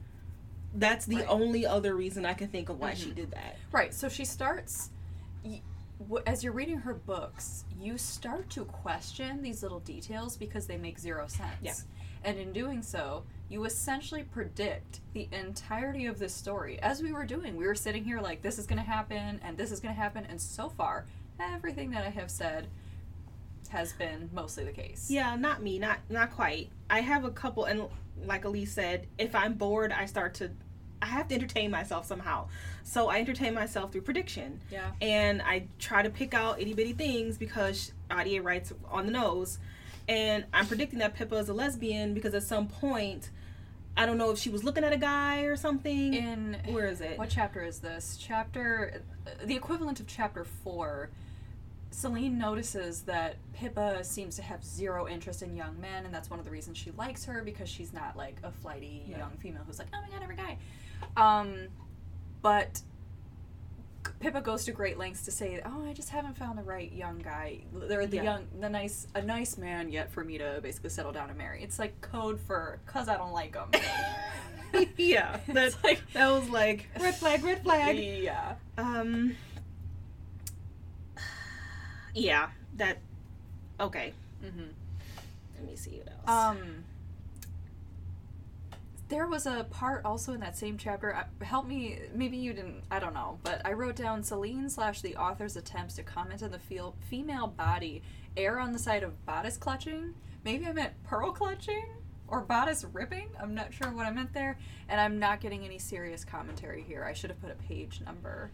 That's 0.74 1.06
the 1.06 1.16
Right. 1.16 1.26
only 1.28 1.66
other 1.66 1.96
reason 1.96 2.24
I 2.24 2.34
can 2.34 2.48
think 2.48 2.68
of 2.68 2.78
why 2.78 2.94
she 2.94 3.10
Mhm. 3.10 3.14
did 3.16 3.30
that. 3.32 3.56
Right. 3.72 3.92
So 3.92 4.08
she 4.08 4.24
starts. 4.24 4.90
As 6.26 6.44
you're 6.44 6.52
reading 6.52 6.78
her 6.78 6.94
books, 6.94 7.64
you 7.80 7.98
start 7.98 8.48
to 8.50 8.64
question 8.66 9.42
these 9.42 9.64
little 9.64 9.80
details 9.80 10.36
because 10.36 10.68
they 10.68 10.76
make 10.76 10.96
zero 11.00 11.26
sense. 11.26 11.50
Yeah. 11.60 11.74
And 12.24 12.38
in 12.38 12.52
doing 12.52 12.82
so, 12.82 13.24
you 13.48 13.64
essentially 13.64 14.24
predict 14.24 15.00
the 15.14 15.28
entirety 15.32 16.06
of 16.06 16.18
this 16.18 16.34
story. 16.34 16.78
As 16.80 17.02
we 17.02 17.12
were 17.12 17.24
doing, 17.24 17.56
we 17.56 17.66
were 17.66 17.74
sitting 17.74 18.04
here 18.04 18.20
like, 18.20 18.42
this 18.42 18.58
is 18.58 18.66
going 18.66 18.78
to 18.78 18.84
happen, 18.84 19.40
and 19.42 19.56
this 19.56 19.72
is 19.72 19.80
going 19.80 19.94
to 19.94 20.00
happen, 20.00 20.26
and 20.28 20.40
so 20.40 20.68
far, 20.68 21.06
everything 21.40 21.90
that 21.92 22.04
I 22.04 22.10
have 22.10 22.30
said 22.30 22.66
has 23.70 23.92
been 23.92 24.30
mostly 24.32 24.64
the 24.64 24.72
case. 24.72 25.10
Yeah, 25.10 25.36
not 25.36 25.62
me, 25.62 25.78
not 25.78 25.98
not 26.08 26.30
quite. 26.32 26.70
I 26.90 27.00
have 27.00 27.24
a 27.24 27.30
couple, 27.30 27.64
and 27.64 27.82
like 28.24 28.44
Elise 28.44 28.72
said, 28.72 29.06
if 29.18 29.34
I'm 29.34 29.54
bored, 29.54 29.92
I 29.92 30.06
start 30.06 30.34
to, 30.34 30.50
I 31.00 31.06
have 31.06 31.28
to 31.28 31.34
entertain 31.34 31.70
myself 31.70 32.06
somehow. 32.06 32.48
So 32.82 33.08
I 33.08 33.18
entertain 33.18 33.54
myself 33.54 33.92
through 33.92 34.02
prediction. 34.02 34.60
Yeah. 34.70 34.90
And 35.00 35.42
I 35.42 35.66
try 35.78 36.02
to 36.02 36.10
pick 36.10 36.34
out 36.34 36.60
itty 36.60 36.74
bitty 36.74 36.94
things 36.94 37.38
because 37.38 37.92
Ahdieh 38.10 38.42
writes 38.42 38.72
on 38.90 39.06
the 39.06 39.12
nose, 39.12 39.58
and 40.08 40.44
I'm 40.52 40.66
predicting 40.66 40.98
that 41.00 41.14
Pippa 41.14 41.36
is 41.36 41.48
a 41.48 41.54
lesbian 41.54 42.14
because 42.14 42.34
at 42.34 42.42
some 42.42 42.66
point. 42.68 43.30
I 43.96 44.06
don't 44.06 44.16
know 44.16 44.30
if 44.30 44.38
she 44.38 44.48
was 44.48 44.62
looking 44.62 44.84
at 44.84 44.92
a 44.92 44.96
guy 44.96 45.40
or 45.40 45.56
something. 45.56 46.14
In 46.14 46.56
Where 46.68 46.86
is 46.86 47.00
it? 47.00 47.18
What 47.18 47.30
chapter 47.30 47.64
is 47.64 47.80
this? 47.80 48.16
Chapter, 48.20 49.02
the 49.44 49.56
equivalent 49.56 49.98
of 49.98 50.06
chapter 50.06 50.44
four. 50.44 51.10
Celine 51.90 52.38
notices 52.38 53.02
that 53.02 53.38
Pippa 53.54 54.04
seems 54.04 54.36
to 54.36 54.42
have 54.42 54.62
zero 54.64 55.08
interest 55.08 55.42
in 55.42 55.56
young 55.56 55.80
men, 55.80 56.04
and 56.04 56.14
that's 56.14 56.30
one 56.30 56.38
of 56.38 56.44
the 56.44 56.50
reasons 56.52 56.78
she 56.78 56.92
likes 56.92 57.24
her 57.24 57.42
because 57.42 57.68
she's 57.68 57.92
not 57.92 58.16
like 58.16 58.36
a 58.44 58.52
flighty 58.52 59.02
Yeah. 59.08 59.18
young 59.18 59.32
female 59.38 59.62
who's 59.66 59.80
like, 59.80 59.88
oh 59.92 60.00
my 60.00 60.08
god, 60.10 60.22
every 60.22 60.36
guy. 60.36 60.58
Um, 61.16 61.66
but 62.40 62.80
Pippa 64.20 64.40
goes 64.40 64.64
to 64.64 64.72
great 64.72 64.98
lengths 64.98 65.24
to 65.26 65.30
say, 65.30 65.60
"Oh, 65.64 65.84
I 65.88 65.92
just 65.92 66.08
haven't 66.10 66.36
found 66.36 66.58
the 66.58 66.62
right 66.62 66.90
young 66.92 67.18
guy, 67.18 67.60
or 67.74 68.06
the 68.06 68.16
Yeah. 68.16 68.22
young, 68.22 68.46
the 68.60 68.68
nice, 68.68 69.06
a 69.14 69.22
nice 69.22 69.56
man 69.58 69.90
yet 69.92 70.10
for 70.10 70.24
me 70.24 70.38
to 70.38 70.60
basically 70.62 70.90
settle 70.90 71.12
down 71.12 71.28
and 71.28 71.38
marry." 71.38 71.62
It's 71.62 71.78
like 71.78 72.00
code 72.00 72.40
for 72.40 72.80
"cause 72.86 73.08
I 73.08 73.16
don't 73.16 73.32
like 73.32 73.54
him." 73.54 73.70
yeah, 74.96 75.38
that's 75.48 75.76
like- 75.84 76.02
that 76.14 76.30
was 76.30 76.48
like 76.48 76.88
red 76.98 77.14
flag, 77.14 77.44
red 77.44 77.62
flag. 77.62 77.96
yeah. 77.98 78.54
Um. 78.76 79.36
Yeah, 82.14 82.48
that. 82.76 82.98
Okay, 83.78 84.12
Mm-hmm. 84.44 84.70
let 85.56 85.64
me 85.68 85.76
see 85.76 86.00
what 86.02 86.08
else. 86.12 86.28
Um, 86.58 86.84
there 89.08 89.26
was 89.26 89.46
a 89.46 89.66
part 89.70 90.04
also 90.04 90.32
in 90.32 90.40
that 90.40 90.56
same 90.56 90.76
chapter. 90.76 91.14
uh, 91.14 91.24
Help 91.44 91.66
me, 91.66 91.98
maybe 92.14 92.36
you 92.36 92.52
didn't. 92.52 92.82
I 92.90 92.98
don't 92.98 93.14
know, 93.14 93.38
but 93.42 93.62
I 93.64 93.72
wrote 93.72 93.96
down 93.96 94.22
Celine 94.22 94.68
slash 94.68 95.00
the 95.00 95.16
author's 95.16 95.56
attempts 95.56 95.94
to 95.94 96.02
comment 96.02 96.42
on 96.42 96.50
the 96.50 96.60
female 97.08 97.46
body 97.46 98.02
err 98.36 98.60
on 98.60 98.72
the 98.72 98.78
side 98.78 99.02
of 99.02 99.24
bodice 99.26 99.56
clutching. 99.56 100.14
Maybe 100.44 100.66
I 100.66 100.72
meant 100.72 100.92
pearl 101.04 101.32
clutching 101.32 101.86
or 102.28 102.42
bodice 102.42 102.84
ripping. 102.92 103.30
I'm 103.40 103.54
not 103.54 103.72
sure 103.72 103.90
what 103.90 104.06
I 104.06 104.10
meant 104.10 104.34
there, 104.34 104.58
and 104.88 105.00
I'm 105.00 105.18
not 105.18 105.40
getting 105.40 105.64
any 105.64 105.78
serious 105.78 106.24
commentary 106.24 106.82
here. 106.82 107.04
I 107.04 107.14
should 107.14 107.30
have 107.30 107.40
put 107.40 107.50
a 107.50 107.54
page 107.54 108.00
number. 108.04 108.50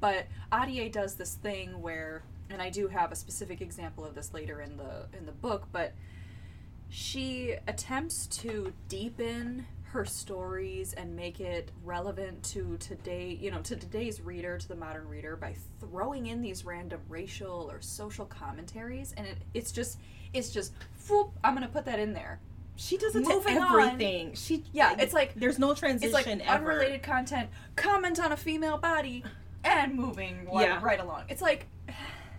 But 0.00 0.26
Ahdieh 0.50 0.90
does 0.90 1.14
this 1.14 1.34
thing 1.34 1.80
where, 1.80 2.22
and 2.50 2.60
I 2.60 2.70
do 2.70 2.88
have 2.88 3.12
a 3.12 3.16
specific 3.16 3.60
example 3.60 4.04
of 4.04 4.14
this 4.14 4.34
later 4.34 4.60
in 4.60 4.76
the 4.76 5.06
in 5.16 5.26
the 5.26 5.32
book, 5.32 5.68
but 5.72 5.92
she 6.88 7.56
attempts 7.66 8.26
to 8.28 8.72
deepen 8.88 9.66
her 9.84 10.04
stories 10.04 10.92
and 10.94 11.14
make 11.14 11.38
it 11.40 11.70
relevant 11.84 12.42
to 12.42 12.76
today, 12.78 13.38
you 13.40 13.50
know, 13.50 13.60
to 13.60 13.76
today's 13.76 14.20
reader, 14.20 14.58
to 14.58 14.66
the 14.68 14.74
modern 14.74 15.08
reader 15.08 15.36
by 15.36 15.54
throwing 15.78 16.26
in 16.26 16.40
these 16.42 16.64
random 16.64 17.00
racial 17.08 17.68
or 17.70 17.80
social 17.80 18.24
commentaries 18.26 19.14
and 19.16 19.26
it, 19.26 19.38
it's 19.54 19.70
just 19.70 19.98
it's 20.32 20.50
just 20.50 20.72
whoop, 21.08 21.30
I'm 21.44 21.54
going 21.54 21.64
to 21.66 21.72
put 21.72 21.84
that 21.84 22.00
in 22.00 22.12
there. 22.12 22.40
she 22.74 22.96
does 22.96 23.14
it 23.14 23.22
to 23.24 23.28
moving 23.28 23.58
on. 23.58 23.80
everything. 23.80 24.34
She 24.34 24.64
Yeah, 24.72 24.96
it's 24.98 25.14
like- 25.14 25.34
there's 25.36 25.60
no 25.60 25.74
transition 25.74 26.12
It's 26.16 26.26
like 26.26 26.26
ever. 26.48 26.72
unrelated 26.72 27.04
content, 27.04 27.48
comment 27.76 28.18
on 28.18 28.32
a 28.32 28.36
female 28.36 28.78
body 28.78 29.22
and 29.62 29.94
moving 29.94 30.48
Yeah. 30.52 30.80
right 30.82 30.98
along. 30.98 31.24
It's 31.28 31.40
like 31.42 31.66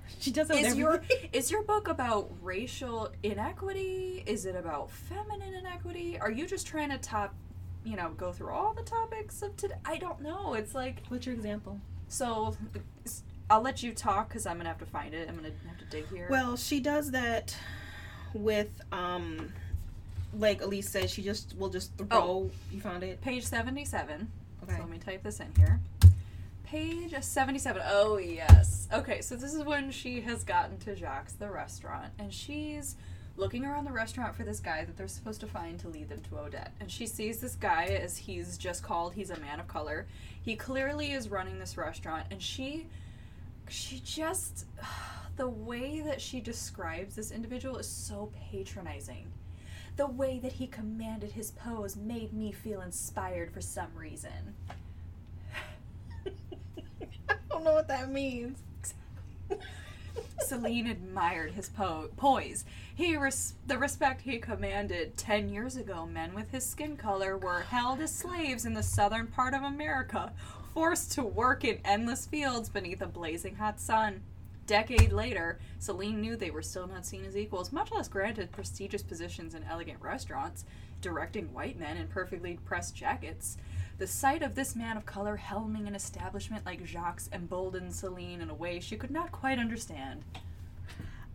She 0.19 0.31
does 0.31 0.49
it 0.49 0.57
is 0.57 0.75
your 0.75 1.01
is 1.33 1.51
your 1.51 1.63
book 1.63 1.87
about 1.87 2.31
racial 2.41 3.09
inequity? 3.23 4.23
Is 4.25 4.45
it 4.45 4.55
about 4.55 4.91
feminine 4.91 5.53
inequity? 5.53 6.17
Are 6.19 6.31
you 6.31 6.47
just 6.47 6.65
trying 6.65 6.89
to 6.89 6.97
top, 6.97 7.33
you 7.83 7.95
know, 7.95 8.09
go 8.17 8.31
through 8.31 8.49
all 8.49 8.73
the 8.73 8.83
topics 8.83 9.41
of 9.41 9.55
today? 9.57 9.75
I 9.85 9.97
don't 9.97 10.21
know. 10.21 10.53
It's 10.53 10.73
like 10.73 11.03
What's 11.09 11.25
your 11.25 11.35
example? 11.35 11.79
so. 12.07 12.55
I'll 13.47 13.61
let 13.61 13.83
you 13.83 13.93
talk 13.93 14.29
because 14.29 14.47
I'm 14.47 14.57
gonna 14.57 14.69
have 14.69 14.79
to 14.79 14.87
find 14.87 15.13
it. 15.13 15.29
I'm 15.29 15.35
gonna 15.35 15.51
have 15.67 15.77
to 15.77 15.85
dig 15.85 16.09
here. 16.09 16.25
Well, 16.31 16.57
she 16.57 16.79
does 16.79 17.11
that 17.11 17.55
with 18.33 18.81
um, 18.91 19.53
like 20.39 20.61
Elise 20.61 20.89
said, 20.89 21.09
she 21.09 21.21
just 21.21 21.55
will 21.57 21.69
just 21.69 21.95
throw. 21.97 22.07
Oh. 22.11 22.51
You 22.71 22.81
found 22.81 23.03
it. 23.03 23.21
page 23.21 23.45
seventy-seven. 23.45 24.31
Okay. 24.63 24.73
So 24.73 24.79
let 24.79 24.89
me 24.89 24.97
type 24.97 25.23
this 25.23 25.39
in 25.39 25.53
here. 25.57 25.79
Page 26.65 27.13
77. 27.21 27.83
Oh, 27.85 28.17
yes. 28.17 28.87
Okay, 28.91 29.21
so 29.21 29.35
this 29.35 29.53
is 29.53 29.63
when 29.63 29.91
she 29.91 30.19
has 30.21 30.43
gotten 30.43 30.79
to 30.79 30.95
Jacques, 30.95 31.37
the 31.37 31.49
restaurant, 31.49 32.11
and 32.17 32.33
she's 32.33 32.95
looking 33.37 33.65
around 33.65 33.85
the 33.85 33.91
restaurant 33.91 34.35
for 34.35 34.43
this 34.43 34.59
guy 34.59 34.83
that 34.83 34.97
they're 34.97 35.07
supposed 35.07 35.41
to 35.41 35.47
find 35.47 35.79
to 35.79 35.89
lead 35.89 36.09
them 36.09 36.21
to 36.21 36.39
Odette. 36.39 36.73
And 36.79 36.89
she 36.89 37.05
sees 37.05 37.39
this 37.39 37.53
guy 37.53 37.85
as 37.85 38.17
he's 38.17 38.57
just 38.57 38.81
called, 38.81 39.13
he's 39.13 39.29
a 39.29 39.39
man 39.39 39.59
of 39.59 39.67
color. 39.67 40.07
He 40.41 40.55
clearly 40.55 41.11
is 41.11 41.29
running 41.29 41.59
this 41.59 41.77
restaurant, 41.77 42.25
and 42.31 42.41
she. 42.41 42.87
She 43.69 44.01
just. 44.03 44.65
The 45.37 45.49
way 45.49 45.99
that 45.99 46.21
she 46.21 46.39
describes 46.39 47.13
this 47.13 47.31
individual 47.31 47.75
is 47.75 47.89
so 47.89 48.31
patronizing. 48.49 49.33
The 49.97 50.07
way 50.07 50.39
that 50.39 50.53
he 50.53 50.65
commanded 50.65 51.33
his 51.33 51.51
pose 51.51 51.97
made 51.97 52.31
me 52.31 52.53
feel 52.53 52.79
inspired 52.79 53.51
for 53.51 53.59
some 53.59 53.93
reason. 53.97 54.55
Don't 57.55 57.63
know 57.63 57.73
what 57.73 57.87
that 57.87 58.11
means. 58.11 58.59
Celine 60.39 60.87
admired 60.87 61.53
his 61.53 61.69
po- 61.69 62.09
poise. 62.17 62.65
He 62.93 63.15
res- 63.15 63.53
the 63.65 63.77
respect 63.77 64.19
he 64.19 64.39
commanded 64.39 65.15
ten 65.15 65.47
years 65.47 65.77
ago. 65.77 66.05
Men 66.05 66.35
with 66.35 66.51
his 66.51 66.65
skin 66.65 66.97
color 66.97 67.37
were 67.37 67.61
held 67.61 68.01
as 68.01 68.13
slaves 68.13 68.65
in 68.65 68.73
the 68.73 68.83
southern 68.83 69.27
part 69.27 69.53
of 69.53 69.63
America, 69.63 70.33
forced 70.73 71.13
to 71.13 71.23
work 71.23 71.63
in 71.63 71.79
endless 71.85 72.25
fields 72.25 72.67
beneath 72.67 73.01
a 73.01 73.07
blazing 73.07 73.55
hot 73.55 73.79
sun. 73.79 74.21
Decade 74.67 75.13
later, 75.13 75.57
Celine 75.79 76.19
knew 76.19 76.35
they 76.35 76.51
were 76.51 76.61
still 76.61 76.87
not 76.87 77.05
seen 77.05 77.23
as 77.23 77.37
equals, 77.37 77.71
much 77.71 77.89
less 77.89 78.09
granted 78.09 78.51
prestigious 78.51 79.01
positions 79.01 79.55
in 79.55 79.63
elegant 79.63 80.01
restaurants, 80.01 80.65
directing 80.99 81.53
white 81.53 81.79
men 81.79 81.95
in 81.95 82.07
perfectly 82.07 82.59
pressed 82.65 82.97
jackets. 82.97 83.55
The 83.97 84.07
sight 84.07 84.41
of 84.43 84.55
this 84.55 84.75
man 84.75 84.97
of 84.97 85.05
color 85.05 85.37
helming 85.41 85.87
an 85.87 85.95
establishment 85.95 86.65
like 86.65 86.85
Jacques 86.85 87.21
emboldened 87.31 87.93
Celine 87.93 88.41
in 88.41 88.49
a 88.49 88.53
way 88.53 88.79
she 88.79 88.97
could 88.97 89.11
not 89.11 89.31
quite 89.31 89.57
understand. 89.57 90.23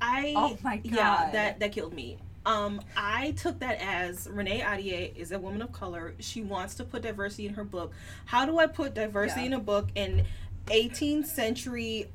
I 0.01 0.35
Oh 0.37 0.59
my 0.63 0.77
god, 0.77 0.85
yeah 0.95 1.31
that 1.33 1.61
that 1.61 1.73
killed 1.73 1.95
me. 1.95 2.19
Um, 2.47 2.81
I 2.97 3.33
took 3.33 3.59
that 3.61 3.81
as 3.81 4.27
Renee 4.31 4.61
Ahdieh 4.61 5.15
is 5.15 5.31
a 5.33 5.39
woman 5.39 5.61
of 5.61 5.73
color. 5.73 6.15
She 6.21 6.43
wants 6.43 6.75
to 6.77 6.85
put 6.85 7.03
diversity 7.03 7.47
in 7.47 7.55
her 7.55 7.65
book. 7.65 7.93
How 8.27 8.47
do 8.47 8.59
I 8.59 8.67
put 8.67 8.95
diversity 8.95 9.43
Yeah. 9.43 9.47
in 9.49 9.53
a 9.55 9.61
book 9.61 9.89
in 9.95 10.25
18th 10.67 11.27
century? 11.27 12.11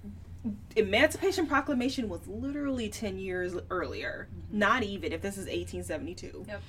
Emancipation 0.75 1.48
Proclamation 1.48 2.08
was 2.10 2.28
literally 2.28 2.90
10 2.90 3.18
years 3.18 3.54
earlier. 3.70 4.28
Not 4.52 4.84
even 4.84 5.12
if 5.12 5.22
this 5.22 5.38
is 5.38 5.46
1872. 5.46 6.28
Mm-hmm. 6.28 6.50
Yep. 6.50 6.62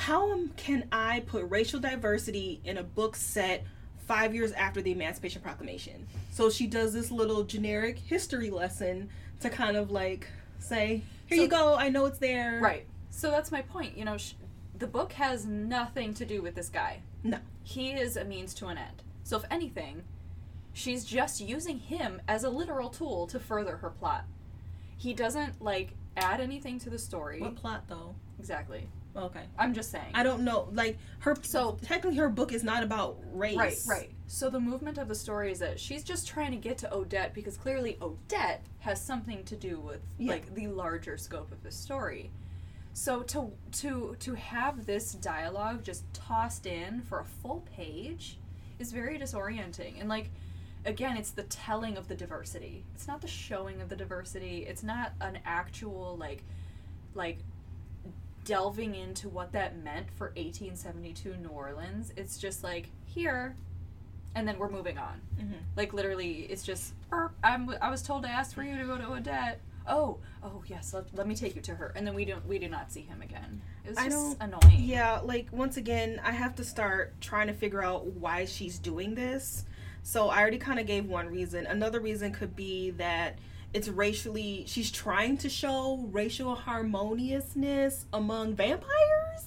How 0.00 0.46
can 0.56 0.88
I 0.90 1.20
put 1.26 1.44
racial 1.50 1.78
diversity 1.78 2.62
in 2.64 2.78
a 2.78 2.82
book 2.82 3.14
set 3.14 3.66
five 4.06 4.34
years 4.34 4.50
after 4.52 4.80
the 4.80 4.92
Emancipation 4.92 5.42
Proclamation? 5.42 6.06
So 6.30 6.48
she 6.48 6.66
does 6.66 6.94
this 6.94 7.10
little 7.10 7.44
generic 7.44 7.98
history 7.98 8.48
lesson 8.48 9.10
to 9.40 9.50
kind 9.50 9.76
of 9.76 9.90
like 9.90 10.26
say, 10.58 11.02
here 11.26 11.36
So- 11.36 11.42
you 11.42 11.48
go, 11.48 11.74
I 11.74 11.90
know 11.90 12.06
it's 12.06 12.16
there. 12.18 12.60
Right. 12.62 12.86
So 13.10 13.30
that's 13.30 13.52
my 13.52 13.60
point. 13.60 13.94
You 13.94 14.06
know, 14.06 14.16
sh- 14.16 14.32
the 14.78 14.86
book 14.86 15.12
has 15.12 15.44
nothing 15.44 16.14
to 16.14 16.24
do 16.24 16.40
with 16.40 16.54
this 16.54 16.70
guy. 16.70 17.02
No. 17.22 17.36
He 17.62 17.90
is 17.90 18.16
a 18.16 18.24
means 18.24 18.54
to 18.54 18.68
an 18.68 18.78
end. 18.78 19.02
So 19.22 19.36
if 19.36 19.44
anything, 19.50 20.04
she's 20.72 21.04
just 21.04 21.42
using 21.42 21.78
him 21.78 22.22
as 22.26 22.42
a 22.42 22.48
literal 22.48 22.88
tool 22.88 23.26
to 23.26 23.38
further 23.38 23.76
her 23.76 23.90
plot. 23.90 24.24
He 24.96 25.12
doesn't 25.12 25.60
like 25.60 25.90
add 26.16 26.40
anything 26.40 26.78
to 26.78 26.88
the 26.88 26.98
story. 26.98 27.42
What 27.42 27.56
plot 27.56 27.84
though? 27.86 28.14
Exactly. 28.38 28.88
Okay. 29.16 29.42
I'm 29.58 29.74
just 29.74 29.90
saying. 29.90 30.12
I 30.14 30.22
don't 30.22 30.42
know. 30.42 30.68
Like 30.72 30.98
her 31.20 31.36
So- 31.42 31.78
technically 31.82 32.16
her 32.18 32.28
book 32.28 32.52
is 32.52 32.62
not 32.62 32.82
about 32.82 33.18
race. 33.32 33.56
Right, 33.56 33.76
right. 33.88 34.10
So 34.28 34.48
the 34.50 34.60
movement 34.60 34.98
of 34.98 35.08
the 35.08 35.14
story 35.14 35.50
is 35.50 35.58
that 35.58 35.80
she's 35.80 36.04
just 36.04 36.28
trying 36.28 36.52
to 36.52 36.56
get 36.56 36.78
to 36.78 36.94
Odette 36.94 37.34
because 37.34 37.56
clearly 37.56 37.98
Odette 38.00 38.62
has 38.78 39.00
something 39.04 39.42
to 39.44 39.56
do 39.56 39.80
with 39.80 40.00
Yeah. 40.18 40.32
like 40.32 40.54
the 40.54 40.68
larger 40.68 41.16
scope 41.16 41.50
of 41.50 41.62
the 41.64 41.72
story. 41.72 42.30
So 42.92 43.22
to 43.24 43.52
to 43.72 44.16
to 44.20 44.34
have 44.34 44.86
this 44.86 45.12
dialogue 45.14 45.82
just 45.84 46.04
tossed 46.12 46.66
in 46.66 47.02
for 47.02 47.20
a 47.20 47.24
full 47.24 47.60
page 47.76 48.38
is 48.78 48.92
very 48.92 49.18
disorienting. 49.18 49.98
And 50.00 50.08
like 50.08 50.30
again, 50.84 51.16
it's 51.16 51.30
the 51.32 51.42
telling 51.44 51.96
of 51.96 52.08
the 52.08 52.14
diversity. 52.14 52.84
It's 52.94 53.06
not 53.08 53.20
the 53.20 53.28
showing 53.28 53.80
of 53.80 53.88
the 53.88 53.96
diversity. 53.96 54.64
It's 54.66 54.82
not 54.82 55.12
an 55.20 55.38
actual 55.44 56.16
like 56.16 56.44
like 57.14 57.38
delving 58.44 58.94
into 58.94 59.28
what 59.28 59.52
that 59.52 59.76
meant 59.82 60.10
for 60.16 60.28
1872 60.36 61.36
New 61.36 61.48
Orleans. 61.48 62.12
It's 62.16 62.38
just 62.38 62.62
like 62.64 62.90
here, 63.06 63.56
and 64.34 64.46
then 64.46 64.58
we're 64.58 64.70
moving 64.70 64.98
on. 64.98 65.20
Mhm. 65.38 65.54
Like 65.76 65.92
literally, 65.92 66.42
it's 66.50 66.62
just 66.62 66.94
"Er, 67.12 67.32
I'm, 67.42 67.74
I 67.80 67.90
was 67.90 68.02
told 68.02 68.22
to 68.22 68.28
ask 68.28 68.54
for 68.54 68.62
you 68.62 68.76
to 68.76 68.84
go 68.84 68.96
to 68.98 69.12
Odette. 69.12 69.60
Oh, 69.86 70.18
oh 70.42 70.62
yes, 70.66 70.92
let, 70.94 71.12
let 71.14 71.26
me 71.26 71.34
take 71.34 71.56
you 71.56 71.62
to 71.62 71.74
her, 71.74 71.92
and 71.96 72.06
then 72.06 72.14
we 72.14 72.24
don't 72.24 72.46
we 72.46 72.58
do 72.58 72.68
not 72.68 72.92
see 72.92 73.02
him 73.02 73.22
again. 73.22 73.60
It 73.84 73.90
was 73.90 73.98
I 73.98 74.08
just 74.08 74.36
annoying. 74.40 74.78
Yeah, 74.78 75.20
like 75.20 75.48
once 75.52 75.76
again, 75.76 76.20
I 76.24 76.32
have 76.32 76.54
to 76.56 76.64
start 76.64 77.14
trying 77.20 77.48
to 77.48 77.54
figure 77.54 77.82
out 77.82 78.06
why 78.06 78.44
she's 78.44 78.78
doing 78.78 79.14
this. 79.14 79.64
So 80.02 80.28
I 80.28 80.40
already 80.40 80.58
kind 80.58 80.78
of 80.80 80.86
gave 80.86 81.06
one 81.06 81.28
reason. 81.28 81.66
Another 81.66 82.00
reason 82.00 82.32
could 82.32 82.56
be 82.56 82.90
that 82.92 83.38
it's 83.72 83.88
racially 83.88 84.64
she's 84.66 84.90
trying 84.90 85.36
to 85.38 85.48
show 85.48 86.08
racial 86.10 86.54
harmoniousness 86.54 88.06
among 88.12 88.54
vampires. 88.54 89.44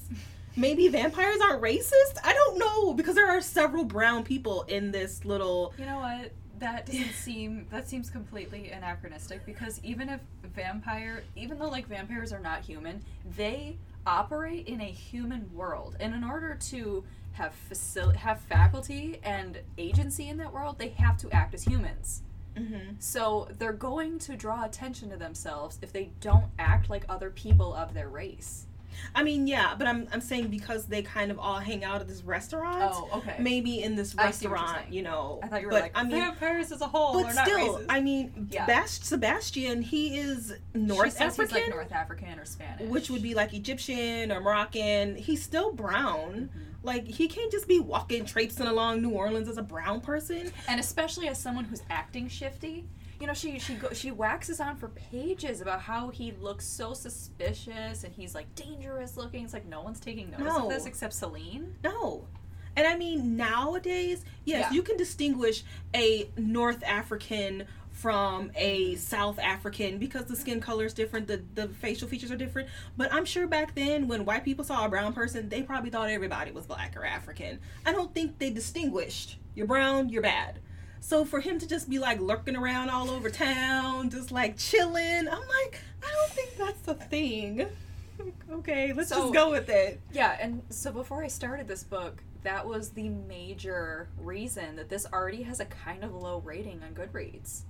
Maybe 0.56 0.88
vampires 0.88 1.39
aren't 1.42 1.62
racist. 1.62 2.18
I 2.24 2.34
don't 2.34 2.60
know 2.60 2.94
because 2.94 3.15
there 3.15 3.30
are 3.30 3.42
several 3.42 3.84
brown 3.84 4.24
people 4.24 4.63
in 4.63 4.92
this 4.92 5.25
little 5.25 5.74
You 5.77 5.86
know 5.86 6.00
what? 6.00 6.32
That 6.60 6.86
doesn't 6.86 7.13
seem 7.13 7.68
that 7.72 7.89
seems 7.89 8.10
completely 8.10 8.70
anachronistic 8.70 9.46
because 9.46 9.82
even 9.84 10.10
if 10.10 10.22
vampire 10.56 11.24
even 11.36 11.60
though 11.60 11.70
like 11.70 11.88
vampires 11.88 12.32
are 12.32 12.39
not 12.39 12.62
human, 12.62 13.03
they 13.36 13.77
operate 14.06 14.68
in 14.68 14.80
a 14.82 14.86
human 14.92 15.50
world. 15.53 15.96
And 16.00 16.13
in 16.13 16.24
order 16.24 16.58
to 16.70 17.03
have 17.34 17.53
facil- 17.70 18.15
have 18.15 18.39
faculty 18.42 19.20
and 19.24 19.60
agency 19.77 20.30
in 20.30 20.38
that 20.38 20.53
world, 20.53 20.77
they 20.77 20.89
have 20.89 21.18
to 21.18 21.32
act 21.32 21.53
as 21.53 21.63
humans. 21.63 22.22
Mhm. 22.55 22.95
So 23.01 23.48
they're 23.57 23.74
going 23.74 24.19
to 24.19 24.36
draw 24.36 24.63
attention 24.63 25.10
to 25.10 25.17
themselves 25.17 25.79
if 25.81 25.91
they 25.91 26.12
don't 26.22 26.45
act 26.60 26.89
like 26.89 27.05
other 27.10 27.29
people 27.29 27.74
of 27.74 27.93
their 27.93 28.10
race. 28.10 28.67
I 29.15 29.24
mean, 29.24 29.48
yeah, 29.48 29.74
but 29.75 29.88
I'm 29.88 30.07
I'm 30.12 30.22
saying 30.22 30.50
because 30.50 30.86
they 30.86 31.01
kind 31.01 31.31
of 31.31 31.39
all 31.39 31.57
hang 31.57 31.83
out 31.83 32.00
at 32.01 32.07
this 32.07 32.22
restaurant. 32.22 32.91
Oh, 32.93 33.10
okay. 33.17 33.36
Maybe 33.39 33.81
in 33.81 33.95
this 33.95 34.13
I 34.15 34.29
see 34.29 34.45
what 34.48 34.51
you're 34.60 34.62
restaurant, 34.62 34.93
you 34.93 35.01
know. 35.01 35.39
I 35.41 35.48
thought 35.48 35.62
you 35.62 35.67
were 35.67 35.72
but, 35.74 35.81
like 35.81 35.91
I 35.98 36.03
mean, 36.03 36.12
vampires 36.12 36.72
as 36.72 36.81
a 36.81 36.88
whole 36.88 37.24
but 37.24 37.31
still. 37.33 37.81
I 37.89 38.01
mean, 38.01 38.50
Yeah. 38.51 38.67
Bast- 38.67 39.03
Sebastian, 39.05 39.81
he 39.81 40.19
is 40.19 40.53
North 40.75 41.19
African, 41.19 41.55
he's 41.55 41.63
like 41.65 41.74
North 41.74 41.91
African 41.91 42.38
or 42.39 42.45
Spanish, 42.45 42.88
which 42.88 43.10
would 43.10 43.24
be 43.24 43.33
like 43.33 43.53
Egyptian 43.55 44.31
or 44.31 44.39
Moroccan. 44.41 45.15
He's 45.15 45.41
still 45.41 45.72
brown. 45.74 46.51
Mm-hmm. 46.53 46.73
Like 46.84 47.08
he 47.08 47.28
can't 47.28 47.52
just 47.52 47.68
be 47.68 47.80
walking 47.80 48.25
traipsing 48.25 48.68
along 48.68 49.02
New 49.02 49.10
Orleans 49.12 49.48
as 49.48 49.58
a 49.58 49.63
brown 49.63 50.02
person. 50.02 50.52
and 50.68 50.80
especially 50.80 51.28
as 51.30 51.40
someone 51.42 51.66
who's 51.66 51.82
acting 51.90 52.28
shifty 52.28 52.86
you 53.22 53.28
know 53.28 53.34
she 53.34 53.58
she 53.60 53.75
go, 53.75 53.90
she 53.94 54.12
waxes 54.12 54.60
on 54.60 54.75
for 54.75 54.90
pages 54.90 55.62
about 55.62 55.80
how 55.80 56.10
he 56.10 56.34
looks 56.42 56.66
so 56.66 56.94
suspicious 56.94 58.04
and 58.04 58.13
he's 58.13 58.36
like 58.36 58.54
dangerous 58.56 59.16
looking 59.16 59.44
it's 59.46 59.54
like 59.54 59.66
no 59.66 59.82
one's 59.82 60.00
taking 60.00 60.30
notice 60.32 60.46
No. 60.46 60.63
of 60.66 60.70
this 60.70 60.86
except 60.86 61.13
celine 61.13 61.75
No. 61.84 62.28
And 62.75 62.88
I 62.88 62.98
mean, 62.98 63.38
nowadays, 63.38 64.25
yes, 64.46 64.66
Yeah. 64.68 64.75
you 64.75 64.82
can 64.82 64.98
distinguish 64.98 65.63
a 65.96 66.28
North 66.38 66.82
African 66.84 67.68
from 68.03 68.51
a 68.55 68.95
South 68.95 69.39
African 69.39 69.98
because 69.98 70.25
the 70.25 70.36
skin 70.36 70.60
color 70.60 70.83
is 70.83 70.93
different, 70.93 71.25
the, 71.25 71.41
the 71.55 71.69
facial 71.69 72.05
features 72.05 72.31
are 72.31 72.36
different. 72.36 72.67
But 72.98 73.13
I'm 73.13 73.24
sure 73.24 73.48
back 73.48 73.75
then, 73.75 74.10
when 74.10 74.25
white 74.25 74.43
people 74.43 74.65
saw 74.65 74.83
a 74.86 74.89
brown 74.89 75.13
person, 75.13 75.48
they 75.48 75.63
probably 75.63 75.89
thought 75.89 76.10
everybody 76.10 76.51
was 76.51 76.65
black 76.65 76.98
or 76.98 77.05
African. 77.05 77.60
I 77.86 77.93
don't 77.93 78.13
think 78.13 78.39
they 78.39 78.50
distinguished. 78.50 79.38
You're 79.55 79.67
brown, 79.67 80.10
you're 80.10 80.22
bad. 80.22 80.60
So 81.00 81.24
for 81.24 81.39
him 81.39 81.60
to 81.60 81.65
just 81.65 81.89
be 81.89 81.98
like 81.98 82.19
lurking 82.19 82.57
around 82.57 82.89
all 82.89 83.10
over 83.10 83.29
town, 83.29 84.10
just 84.10 84.33
like 84.33 84.57
chilling, 84.57 85.29
I'm 85.29 85.48
like, 85.63 85.79
I 86.05 86.12
don't 86.12 86.31
think 86.31 86.57
that's 86.57 86.81
the 86.81 86.95
thing. 86.95 87.67
okay, 88.51 88.91
let's 88.91 89.07
So- 89.12 89.22
just 89.22 89.33
go 89.33 89.50
with 89.50 89.69
it. 89.69 90.01
yeah 90.12 90.38
and 90.41 90.62
so 90.69 90.91
before 90.91 91.24
i 91.24 91.27
started 91.27 91.67
this 91.69 91.83
book 91.83 92.22
that 92.43 92.67
was 92.67 92.89
the 92.89 93.07
major 93.07 94.10
reason 94.19 94.75
that 94.75 94.89
this 94.89 95.05
already 95.13 95.43
has 95.43 95.62
a 95.62 95.65
kind 95.65 96.03
of 96.03 96.13
low 96.13 96.39
rating 96.45 96.81
on 96.83 96.93
goodreads 96.93 97.62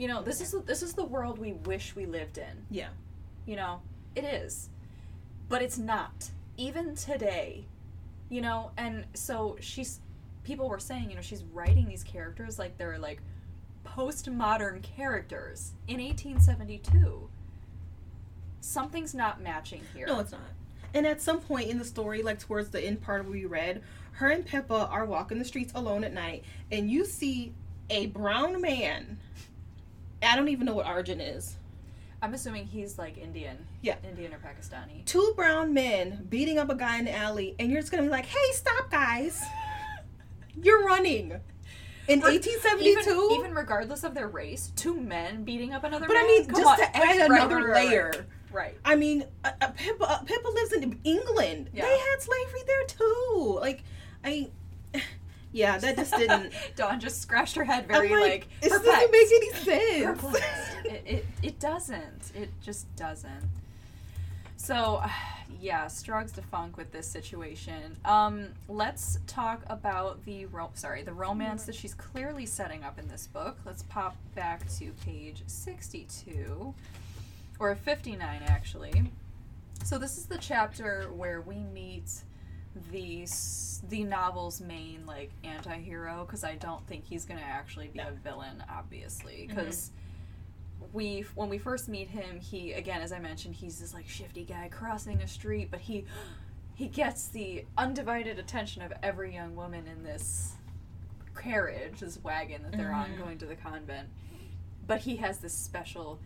you 0.00 0.08
know 0.08 0.22
this 0.22 0.40
is 0.40 0.52
this 0.64 0.82
is 0.82 0.94
the 0.94 1.04
world 1.04 1.38
we 1.38 1.52
wish 1.52 1.94
we 1.94 2.06
lived 2.06 2.38
in 2.38 2.64
Yeah. 2.70 2.88
you 3.44 3.54
know 3.54 3.82
it 4.16 4.24
is 4.24 4.70
but 5.50 5.60
it's 5.60 5.76
not 5.76 6.30
even 6.56 6.94
today 6.94 7.66
you 8.30 8.40
know 8.40 8.70
and 8.78 9.04
so 9.12 9.58
she's 9.60 10.00
people 10.42 10.70
were 10.70 10.78
saying 10.78 11.10
you 11.10 11.16
know 11.16 11.22
she's 11.22 11.44
writing 11.52 11.86
these 11.86 12.02
characters 12.02 12.58
like 12.58 12.78
they're 12.78 12.98
like 12.98 13.20
postmodern 13.84 14.82
characters 14.82 15.72
in 15.86 15.98
1872 16.00 17.28
something's 18.62 19.14
not 19.14 19.42
matching 19.42 19.82
here 19.94 20.06
No, 20.06 20.20
it's 20.20 20.32
not. 20.32 20.40
And 20.92 21.06
at 21.06 21.20
some 21.22 21.40
point 21.40 21.70
in 21.70 21.78
the 21.78 21.84
story, 21.84 22.20
like 22.22 22.40
towards 22.40 22.70
the 22.70 22.80
end 22.84 23.00
part 23.00 23.20
of 23.20 23.26
what 23.26 23.32
we 23.34 23.44
read, 23.44 23.80
her 24.12 24.28
and 24.28 24.44
Pippa 24.44 24.88
are 24.90 25.04
walking 25.04 25.38
the 25.38 25.44
streets 25.44 25.72
alone 25.74 26.02
at 26.02 26.12
night, 26.12 26.42
and 26.72 26.90
you 26.90 27.04
see 27.04 27.52
a 27.90 28.06
brown 28.06 28.60
man. 28.60 29.18
I 30.22 30.36
don't 30.36 30.48
even 30.48 30.66
know 30.66 30.74
what 30.74 30.86
Arjun 30.86 31.20
is. 31.20 31.56
i'm 32.22 32.34
assuming 32.34 32.66
he's 32.66 32.98
like 32.98 33.16
indian 33.18 33.56
Yeah. 33.82 33.96
indian 34.08 34.32
or 34.34 34.38
pakistani 34.38 35.04
Two 35.06 35.32
brown 35.36 35.72
men 35.72 36.26
beating 36.28 36.58
up 36.58 36.68
a 36.70 36.74
guy 36.74 36.98
in 36.98 37.04
the 37.06 37.14
alley, 37.16 37.54
and 37.58 37.70
you're 37.70 37.80
just 37.80 37.90
gonna 37.90 38.02
be 38.04 38.08
like, 38.10 38.26
"Hey, 38.26 38.52
stop, 38.52 38.90
guys! 38.90 39.42
You're 40.62 40.84
running." 40.84 41.40
In 42.08 42.18
Re- 42.20 42.32
1872. 42.38 43.10
even, 43.10 43.40
even 43.40 43.54
regardless 43.54 44.02
of 44.04 44.14
their 44.14 44.26
race 44.28 44.72
two 44.74 45.00
men 45.00 45.44
beating 45.44 45.72
up 45.72 45.84
another 45.84 46.06
but 46.08 46.14
man 46.14 46.24
I 46.24 46.26
mean, 46.26 46.44
Come 46.46 46.56
just 46.62 46.68
on. 46.68 46.78
to 46.78 46.96
add 46.96 47.30
right, 47.30 47.40
another 47.40 47.66
right, 47.68 47.88
layer. 47.88 48.26
right 48.50 48.76
I 48.84 48.96
mean, 48.96 49.24
uh, 49.44 49.52
uh, 49.60 49.68
Pippa, 49.68 50.04
uh, 50.04 50.18
Pippa 50.24 50.48
lives 50.48 50.72
in 50.72 50.98
England. 51.04 51.70
Yeah. 51.72 51.84
They 51.86 51.96
had 51.98 52.20
slavery 52.20 52.62
there 52.66 52.84
too. 52.86 53.58
Like, 53.60 53.84
I, 54.24 54.50
yeah, 55.52 55.78
that 55.78 55.96
just 55.96 56.16
didn't. 56.16 56.52
Dawn 56.76 57.00
just 57.00 57.20
scratched 57.20 57.56
her 57.56 57.64
head 57.64 57.86
very 57.88 58.12
I'm 58.12 58.20
like, 58.20 58.30
like, 58.30 58.48
this 58.60 58.72
doesn't 58.72 59.10
make 59.10 59.26
any 59.32 59.52
sense. 59.64 60.36
It, 60.84 61.02
it, 61.06 61.26
it 61.42 61.60
doesn't. 61.60 62.32
It 62.34 62.50
just 62.62 62.94
doesn't. 62.96 63.50
So, 64.56 65.02
yeah, 65.60 65.88
Strug's 65.88 66.32
defunct 66.32 66.76
with 66.76 66.92
this 66.92 67.06
situation. 67.06 67.96
Um, 68.04 68.48
let's 68.68 69.18
talk 69.26 69.62
about 69.66 70.24
the 70.24 70.46
ro- 70.46 70.70
sorry 70.74 71.02
the 71.02 71.12
romance 71.12 71.64
that 71.64 71.74
she's 71.74 71.94
clearly 71.94 72.46
setting 72.46 72.84
up 72.84 72.98
in 72.98 73.08
this 73.08 73.26
book. 73.26 73.58
Let's 73.66 73.82
pop 73.82 74.16
back 74.34 74.68
to 74.78 74.92
page 75.04 75.42
sixty-two, 75.46 76.74
or 77.58 77.74
fifty-nine 77.74 78.42
actually. 78.46 79.10
So 79.84 79.98
this 79.98 80.18
is 80.18 80.26
the 80.26 80.38
chapter 80.38 81.10
where 81.14 81.40
we 81.40 81.56
meet 81.56 82.10
the 82.92 83.26
the 83.88 84.04
novel's 84.04 84.60
main 84.60 85.04
like 85.06 85.30
anti-hero 85.42 86.24
because 86.24 86.44
I 86.44 86.54
don't 86.56 86.86
think 86.86 87.04
he's 87.04 87.24
gonna 87.24 87.40
actually 87.40 87.88
be 87.88 87.98
a 87.98 88.12
villain, 88.22 88.62
obviously, 88.70 89.46
because 89.48 89.90
we 90.92 91.24
when 91.34 91.48
we 91.48 91.58
first 91.58 91.88
meet 91.88 92.08
him, 92.08 92.38
he 92.40 92.72
again, 92.72 93.00
as 93.02 93.12
I 93.12 93.18
mentioned, 93.18 93.54
he's 93.56 93.80
this 93.80 93.92
like 93.94 94.08
shifty 94.08 94.44
guy 94.44 94.68
crossing 94.70 95.20
a 95.22 95.26
street, 95.28 95.70
but 95.70 95.80
he 95.80 96.04
he 96.74 96.86
gets 96.88 97.28
the 97.28 97.66
undivided 97.76 98.38
attention 98.38 98.82
of 98.82 98.92
every 99.02 99.34
young 99.34 99.54
woman 99.56 99.86
in 99.86 100.02
this 100.02 100.54
carriage, 101.36 102.00
this 102.00 102.18
wagon 102.22 102.62
that 102.62 102.72
they're 102.72 102.92
on 102.92 103.10
Mhm. 103.10 103.18
going 103.18 103.38
to 103.38 103.46
the 103.46 103.56
convent. 103.56 104.08
But 104.86 105.00
he 105.00 105.16
has 105.16 105.38
this 105.38 105.52
special 105.54 106.20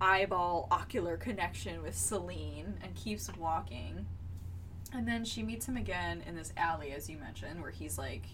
eyeball 0.00 0.66
ocular 0.70 1.16
connection 1.16 1.82
with 1.82 1.96
Celine 1.96 2.78
and 2.82 2.94
keeps 2.94 3.30
walking. 3.36 4.06
And 4.92 5.06
then 5.06 5.24
she 5.24 5.42
meets 5.42 5.66
him 5.66 5.76
again 5.76 6.22
in 6.26 6.34
this 6.34 6.52
alley, 6.56 6.92
as 6.92 7.08
you 7.08 7.16
mentioned, 7.16 7.62
where 7.62 7.70
he's 7.70 7.96
like 7.96 8.24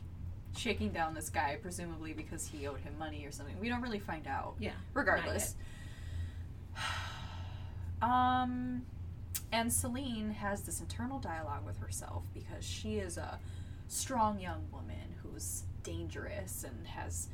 shaking 0.57 0.91
down 0.91 1.15
this 1.15 1.29
guy, 1.29 1.59
presumably 1.61 2.13
because 2.13 2.47
he 2.47 2.67
owed 2.67 2.81
him 2.81 2.95
money 2.99 3.25
or 3.27 3.31
something. 3.31 3.59
We 3.61 3.69
don't 3.69 3.83
really 3.83 3.99
find 3.99 4.27
out. 4.27 4.55
Yeah, 4.59 4.73
Regardless. 4.95 5.55
Um, 8.03 8.83
and 9.53 9.73
Celine 9.73 10.31
has 10.33 10.61
this 10.61 10.81
internal 10.81 11.19
dialogue 11.19 11.65
with 11.65 11.79
herself 11.79 12.25
because 12.35 12.63
she 12.63 12.97
is 12.97 13.17
a 13.17 13.39
strong 13.89 14.39
young 14.39 14.67
woman 14.71 15.15
who's 15.23 15.63
dangerous 15.83 16.65
and 16.65 16.87
has 16.87 17.29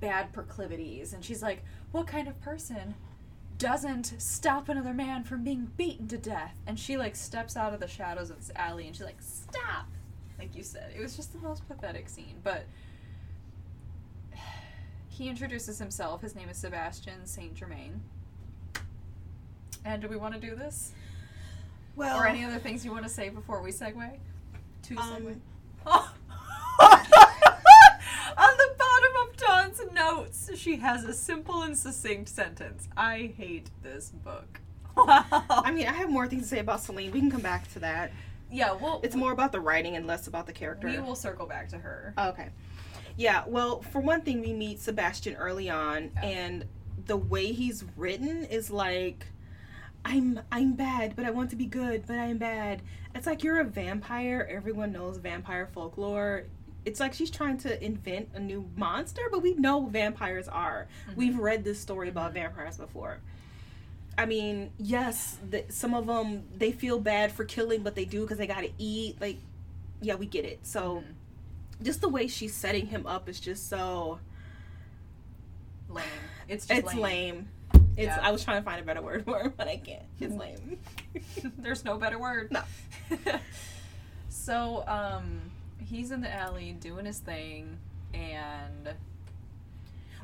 bad 0.00 0.34
proclivities. 0.34 1.14
And 1.14 1.24
she's 1.24 1.42
like, 1.42 1.64
What 1.92 2.06
kind 2.06 2.28
of 2.28 2.38
person 2.42 2.94
doesn't 3.62 4.20
stop 4.20 4.68
another 4.68 4.92
man 4.92 5.22
from 5.22 5.44
being 5.44 5.70
beaten 5.76 6.08
to 6.08 6.18
death? 6.18 6.56
And 6.66 6.78
she 6.78 6.96
like 6.96 7.14
steps 7.14 7.56
out 7.56 7.72
of 7.72 7.78
the 7.78 7.86
shadows 7.86 8.28
of 8.28 8.38
this 8.38 8.50
alley 8.56 8.88
and 8.88 8.96
she's 8.96 9.04
like, 9.04 9.20
Stop! 9.20 9.86
Like 10.36 10.56
you 10.56 10.64
said. 10.64 10.92
It 10.96 11.00
was 11.00 11.14
just 11.14 11.32
the 11.32 11.38
most 11.38 11.66
pathetic 11.68 12.08
scene. 12.08 12.40
But 12.42 12.64
he 15.08 15.28
introduces 15.28 15.78
himself. 15.78 16.22
His 16.22 16.34
name 16.34 16.48
is 16.48 16.56
Sebastian 16.56 17.24
Saint 17.24 17.54
Germain. 17.54 18.00
And 19.84 20.02
do 20.02 20.08
we 20.08 20.16
want 20.16 20.34
to 20.34 20.40
do 20.40 20.56
this? 20.56 20.90
Well, 21.94 22.18
or 22.18 22.26
any 22.26 22.44
other 22.44 22.58
things 22.58 22.84
you 22.84 22.90
want 22.90 23.04
to 23.04 23.10
say 23.10 23.28
before 23.28 23.62
we 23.62 23.70
segue? 23.70 24.18
To 24.82 24.94
segue. 24.96 25.36
Um, 25.86 26.02
notes, 30.06 30.50
she 30.56 30.76
has 30.76 31.04
a 31.04 31.12
simple 31.12 31.62
and 31.62 31.76
succinct 31.76 32.28
sentence. 32.28 32.88
I 32.96 33.32
hate 33.36 33.70
this 33.82 34.10
book. 34.10 34.60
wow. 34.96 35.24
I 35.48 35.70
mean, 35.70 35.86
I 35.86 35.92
have 35.92 36.10
more 36.10 36.26
things 36.26 36.42
to 36.44 36.48
say 36.48 36.58
about 36.58 36.80
Celine. 36.82 37.10
We 37.12 37.20
can 37.20 37.30
come 37.30 37.40
back 37.40 37.70
to 37.72 37.78
that. 37.80 38.12
yeah, 38.50 38.72
well, 38.72 39.00
It's 39.02 39.16
more 39.16 39.32
about 39.32 39.52
the 39.52 39.60
writing 39.60 39.96
and 39.96 40.06
less 40.06 40.26
about 40.26 40.46
the 40.46 40.52
character. 40.52 40.88
we 40.88 40.98
will 40.98 41.14
circle 41.16 41.46
back 41.46 41.68
to 41.70 41.78
her. 41.78 42.12
Oh, 42.18 42.28
okay. 42.30 42.50
Yeah, 43.16 43.44
well, 43.46 43.82
for 43.82 44.00
one 44.00 44.22
thing, 44.22 44.40
we 44.40 44.52
meet 44.52 44.80
Sebastian 44.80 45.36
early 45.36 45.68
on, 45.70 46.10
Yeah. 46.14 46.24
and 46.24 46.64
the 47.06 47.16
way 47.16 47.52
he's 47.52 47.84
written 47.96 48.44
is 48.44 48.70
like, 48.70 49.26
I'm 50.04 50.40
I'm 50.50 50.72
bad, 50.72 51.14
but 51.14 51.24
I 51.24 51.30
want 51.30 51.50
to 51.50 51.56
be 51.56 51.66
good, 51.66 52.06
but 52.06 52.18
I'm 52.18 52.36
bad. 52.38 52.82
It's 53.14 53.26
like 53.26 53.44
you're 53.44 53.60
a 53.60 53.64
vampire. 53.64 54.48
Everyone 54.50 54.90
knows 54.92 55.18
vampire 55.18 55.66
folklore. 55.72 56.44
It's 56.84 57.00
like 57.00 57.14
she's 57.14 57.30
trying 57.30 57.58
to 57.58 57.84
invent 57.84 58.30
a 58.34 58.40
new 58.40 58.68
monster, 58.76 59.22
but 59.30 59.42
we 59.42 59.54
know 59.54 59.86
vampires 59.86 60.48
are. 60.48 60.88
We've 61.14 61.38
read 61.38 61.64
this 61.64 61.80
story 61.80 62.08
about 62.08 62.34
vampires 62.34 62.76
before. 62.76 63.18
I 64.18 64.26
mean, 64.26 64.72
yes, 64.78 65.38
the, 65.48 65.64
some 65.68 65.94
of 65.94 66.06
them 66.06 66.44
they 66.56 66.72
feel 66.72 66.98
bad 66.98 67.32
for 67.32 67.44
killing, 67.44 67.82
but 67.82 67.94
they 67.94 68.04
do 68.04 68.22
because 68.22 68.38
they 68.38 68.46
gotta 68.46 68.70
eat. 68.78 69.20
Like, 69.20 69.38
yeah, 70.00 70.16
we 70.16 70.26
get 70.26 70.44
it. 70.44 70.66
So, 70.66 71.04
just 71.82 72.00
the 72.00 72.08
way 72.08 72.26
she's 72.26 72.54
setting 72.54 72.86
him 72.86 73.06
up 73.06 73.28
is 73.28 73.40
just 73.40 73.68
so 73.68 74.18
Lame. 75.92 76.04
It's 76.48 76.66
just 76.66 76.80
it's 76.80 76.94
lame. 76.94 77.48
It's 77.96 78.06
Yeah. 78.06 78.18
I 78.22 78.32
was 78.32 78.42
trying 78.44 78.62
to 78.62 78.64
find 78.64 78.80
a 78.80 78.84
better 78.84 79.02
word 79.02 79.24
for 79.24 79.40
it, 79.42 79.56
but 79.56 79.68
I 79.68 79.76
can't. 79.76 80.02
It's 80.20 80.34
lame. 80.34 80.78
There's 81.58 81.84
no 81.84 81.98
better 81.98 82.18
word. 82.18 82.50
No. 82.50 82.62
so, 84.28 84.84
um, 84.86 85.40
he's 85.84 86.10
in 86.10 86.20
the 86.20 86.32
alley 86.32 86.72
doing 86.72 87.06
his 87.06 87.18
thing, 87.18 87.78
and 88.14 88.90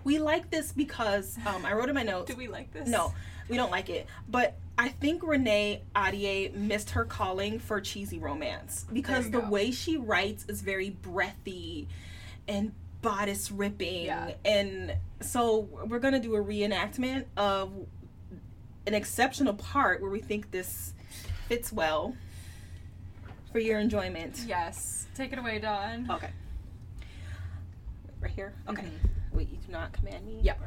we 0.04 0.18
like 0.18 0.50
this 0.50 0.72
because 0.72 1.36
um, 1.46 1.64
I 1.64 1.72
wrote 1.72 1.88
in 1.88 1.94
my 1.94 2.02
notes. 2.04 2.30
do 2.30 2.36
we 2.36 2.48
like 2.48 2.72
this? 2.72 2.88
No, 2.88 3.12
we 3.48 3.56
don't 3.56 3.70
like 3.70 3.90
it. 3.90 4.06
But 4.28 4.56
I 4.76 4.88
think 4.88 5.22
Renee 5.22 5.82
Ahdieh 5.94 6.54
missed 6.54 6.90
her 6.90 7.04
calling 7.04 7.58
for 7.58 7.80
cheesy 7.80 8.18
romance 8.18 8.86
because 8.92 9.30
the 9.30 9.40
go. 9.40 9.48
way 9.48 9.70
she 9.70 9.96
writes 9.96 10.44
is 10.48 10.62
very 10.62 10.90
breathy 10.90 11.88
and 12.46 12.72
bodice 13.02 13.50
ripping. 13.50 14.06
Yeah. 14.06 14.32
And 14.44 14.94
so 15.20 15.68
we're 15.86 15.98
going 15.98 16.14
to 16.14 16.20
do 16.20 16.34
a 16.36 16.42
reenactment 16.42 17.24
of 17.36 17.72
an 18.86 18.94
exceptional 18.94 19.54
part 19.54 20.00
where 20.00 20.10
we 20.10 20.20
think 20.20 20.50
this 20.50 20.94
fits 21.48 21.72
well 21.72 22.14
for 23.52 23.58
your 23.58 23.78
enjoyment. 23.78 24.44
Yes. 24.46 25.06
Take 25.14 25.32
it 25.32 25.38
away, 25.38 25.58
Dawn. 25.58 26.06
Okay. 26.10 26.30
Right 28.20 28.32
here? 28.32 28.54
Okay. 28.68 28.82
Mhm. 28.82 29.10
Wait, 29.32 29.50
you 29.50 29.58
do 29.58 29.72
not 29.72 29.92
command 29.92 30.26
me? 30.26 30.40
Yep. 30.42 30.60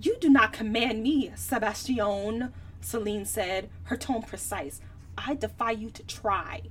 You 0.00 0.16
do 0.20 0.28
not 0.28 0.52
command 0.52 1.02
me, 1.02 1.30
Sebastian, 1.36 2.52
Celine 2.80 3.24
said, 3.24 3.70
her 3.84 3.96
tone 3.96 4.22
precise. 4.22 4.80
I 5.16 5.34
defy 5.34 5.70
you 5.72 5.90
to 5.90 6.02
try. 6.02 6.62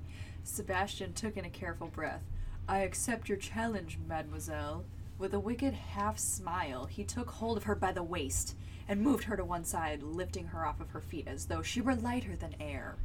Sebastian 0.44 1.14
took 1.14 1.38
in 1.38 1.46
a 1.46 1.50
careful 1.50 1.88
breath. 1.88 2.24
I 2.68 2.80
accept 2.80 3.30
your 3.30 3.38
challenge, 3.38 3.98
mademoiselle. 4.08 4.84
With 5.18 5.34
a 5.34 5.40
wicked 5.40 5.74
half 5.74 6.18
smile, 6.20 6.86
he 6.86 7.04
took 7.06 7.30
hold 7.30 7.56
of 7.58 7.64
her 7.64 7.76
by 7.76 7.94
the 7.94 8.04
waist 8.04 8.58
and 8.88 9.00
moved 9.02 9.24
her 9.26 9.38
to 9.38 9.46
one 9.46 9.64
side, 9.64 10.04
lifting 10.04 10.48
her 10.48 10.66
off 10.66 10.82
of 10.82 10.90
her 10.90 11.00
feet 11.02 11.28
as 11.28 11.46
though 11.46 11.62
she 11.62 11.80
were 11.80 11.96
lighter 11.96 12.36
than 12.36 12.56
air. 12.60 12.98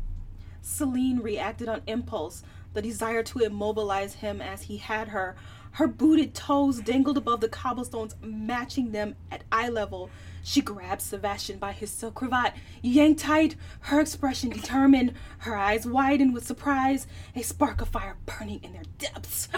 Celine 0.68 1.20
reacted 1.20 1.66
on 1.66 1.80
impulse, 1.86 2.42
the 2.74 2.82
desire 2.82 3.22
to 3.22 3.40
immobilize 3.40 4.14
him 4.14 4.40
as 4.40 4.62
he 4.62 4.76
had 4.76 5.08
her. 5.08 5.34
Her 5.72 5.88
booted 5.88 6.34
toes 6.34 6.80
dangled 6.80 7.16
above 7.16 7.40
the 7.40 7.48
cobblestones, 7.48 8.14
matching 8.22 8.92
them 8.92 9.16
at 9.30 9.44
eye 9.50 9.70
level. 9.70 10.10
She 10.44 10.60
grabbed 10.60 11.00
Sebastian 11.00 11.58
by 11.58 11.72
his 11.72 11.90
silk 11.90 12.16
cravat, 12.16 12.54
yanked 12.82 13.20
tight, 13.20 13.56
her 13.80 13.98
expression 13.98 14.50
determined, 14.50 15.14
her 15.38 15.56
eyes 15.56 15.86
widened 15.86 16.34
with 16.34 16.46
surprise, 16.46 17.06
a 17.34 17.42
spark 17.42 17.80
of 17.80 17.88
fire 17.88 18.16
burning 18.26 18.60
in 18.62 18.74
their 18.74 18.84
depths. 18.98 19.48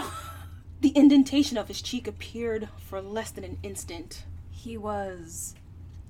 The 0.79 0.97
indentation 0.97 1.57
of 1.57 1.67
his 1.67 1.81
cheek 1.81 2.07
appeared 2.07 2.69
for 2.77 3.01
less 3.01 3.31
than 3.31 3.43
an 3.43 3.57
instant. 3.61 4.23
He 4.49 4.77
was 4.77 5.55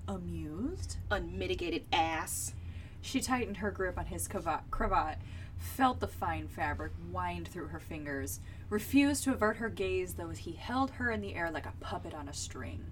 amused. 0.08 0.98
Unmitigated 1.10 1.86
ass. 1.92 2.54
She 3.02 3.20
tightened 3.20 3.58
her 3.58 3.72
grip 3.72 3.98
on 3.98 4.06
his 4.06 4.28
cravat, 4.28 5.18
felt 5.58 6.00
the 6.00 6.08
fine 6.08 6.48
fabric 6.48 6.92
wind 7.12 7.48
through 7.48 7.68
her 7.68 7.80
fingers, 7.80 8.40
refused 8.70 9.24
to 9.24 9.34
avert 9.34 9.58
her 9.58 9.70
gaze 9.70 10.14
though 10.14 10.30
he 10.30 10.54
held 10.54 10.92
her 10.92 11.12
in 11.12 11.22
the 11.22 11.36
air 11.36 11.52
like 11.52 11.66
a 11.66 11.74
puppet 11.80 12.14
on 12.14 12.28
a 12.28 12.34
string. 12.34 12.86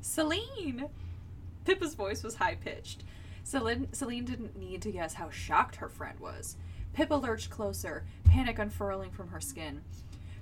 Celine! 0.00 0.88
Pippa's 1.64 1.94
voice 1.94 2.22
was 2.22 2.36
high 2.36 2.54
pitched. 2.54 3.04
Celine, 3.44 3.88
Celine 3.92 4.24
didn't 4.24 4.58
need 4.58 4.82
to 4.82 4.92
guess 4.92 5.14
how 5.14 5.30
shocked 5.30 5.76
her 5.76 5.88
friend 5.88 6.18
was. 6.20 6.56
Pippa 6.92 7.14
lurched 7.14 7.50
closer, 7.50 8.04
panic 8.24 8.58
unfurling 8.58 9.10
from 9.10 9.28
her 9.28 9.40
skin. 9.40 9.82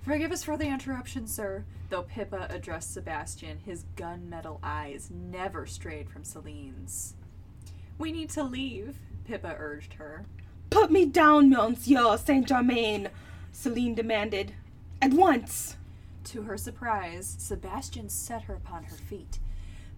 Forgive 0.03 0.31
us 0.31 0.45
for 0.45 0.57
the 0.57 0.69
interruption, 0.69 1.27
sir. 1.27 1.65
Though 1.91 2.03
Pippa 2.03 2.47
addressed 2.49 2.95
Sebastian, 2.95 3.59
his 3.59 3.85
gunmetal 3.97 4.61
eyes 4.63 5.11
never 5.11 5.67
strayed 5.67 6.09
from 6.09 6.23
Celine's. 6.23 7.15
We 7.99 8.13
need 8.13 8.31
to 8.31 8.43
leave, 8.43 8.99
Pippa 9.25 9.57
urged 9.59 9.95
her. 9.95 10.27
Put 10.71 10.91
me 10.91 11.07
down, 11.07 11.49
Monsieur 11.49 12.17
Saint 12.17 12.47
Germain, 12.47 13.09
Celine 13.53 13.95
demanded. 13.95 14.53
At 15.01 15.13
once. 15.13 15.77
To 16.25 16.43
her 16.43 16.57
surprise, 16.57 17.37
Sebastian 17.39 18.09
set 18.09 18.43
her 18.43 18.55
upon 18.55 18.85
her 18.85 18.97
feet. 18.97 19.39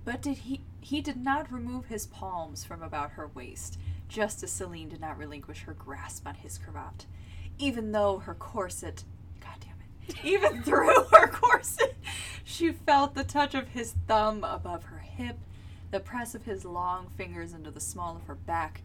But 0.04 0.22
did 0.22 0.38
he 0.38 0.60
he 0.80 1.00
did 1.00 1.22
not 1.22 1.52
remove 1.52 1.86
his 1.86 2.06
palms 2.06 2.64
from 2.64 2.82
about 2.82 3.10
her 3.12 3.26
waist, 3.26 3.78
just 4.08 4.42
as 4.42 4.50
Celine 4.50 4.88
did 4.88 5.00
not 5.00 5.18
relinquish 5.18 5.64
her 5.64 5.74
grasp 5.74 6.26
on 6.26 6.34
his 6.36 6.56
cravat. 6.58 7.06
Even 7.58 7.92
though 7.92 8.18
her 8.20 8.34
corset 8.34 9.04
God 9.40 9.56
damn 9.60 9.76
it. 10.06 10.24
Even 10.24 10.62
through 10.64 11.04
her 11.12 11.28
corset, 11.28 11.96
she 12.44 12.72
felt 12.72 13.14
the 13.14 13.24
touch 13.24 13.54
of 13.54 13.68
his 13.68 13.94
thumb 14.06 14.44
above 14.44 14.84
her 14.84 14.98
hip, 14.98 15.38
the 15.90 16.00
press 16.00 16.34
of 16.34 16.44
his 16.44 16.64
long 16.64 17.08
fingers 17.16 17.52
into 17.52 17.70
the 17.70 17.80
small 17.80 18.16
of 18.16 18.24
her 18.24 18.34
back, 18.34 18.82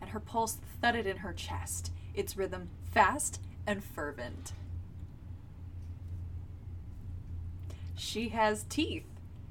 and 0.00 0.10
her 0.10 0.20
pulse 0.20 0.58
thudded 0.80 1.06
in 1.06 1.18
her 1.18 1.32
chest, 1.32 1.92
its 2.14 2.36
rhythm 2.36 2.68
fast 2.90 3.40
and 3.66 3.82
fervent. 3.82 4.52
She 7.94 8.30
has 8.30 8.64
teeth, 8.64 9.06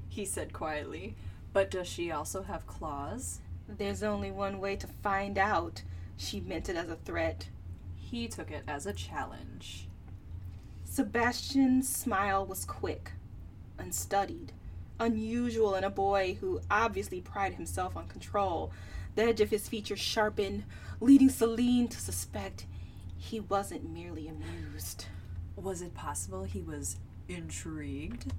he 0.09 0.25
said 0.25 0.53
quietly. 0.53 1.15
But 1.53 1.71
does 1.71 1.87
she 1.87 2.11
also 2.11 2.43
have 2.43 2.67
claws? 2.67 3.39
There's 3.67 4.03
only 4.03 4.31
one 4.31 4.59
way 4.59 4.75
to 4.77 4.87
find 4.87 5.37
out. 5.37 5.83
She 6.17 6.39
meant 6.39 6.69
it 6.69 6.75
as 6.75 6.89
a 6.89 6.95
threat. 6.95 7.49
He 7.95 8.27
took 8.27 8.51
it 8.51 8.63
as 8.67 8.85
a 8.85 8.93
challenge. 8.93 9.87
Sebastian's 10.85 11.87
smile 11.87 12.45
was 12.45 12.65
quick, 12.65 13.11
unstudied, 13.77 14.51
unusual 15.01 15.75
in 15.75 15.83
a 15.83 15.89
boy 15.89 16.37
who 16.39 16.61
obviously 16.69 17.19
prided 17.21 17.57
himself 17.57 17.97
on 17.97 18.07
control. 18.07 18.71
The 19.15 19.23
edge 19.23 19.41
of 19.41 19.49
his 19.49 19.67
features 19.67 19.99
sharpened, 19.99 20.63
leading 21.01 21.29
Celine 21.29 21.87
to 21.89 21.99
suspect 21.99 22.65
he 23.17 23.39
wasn't 23.41 23.89
merely 23.89 24.27
amused. 24.29 25.05
Was 25.55 25.81
it 25.81 25.93
possible 25.93 26.43
he 26.43 26.61
was 26.61 26.97
intrigued? 27.27 28.31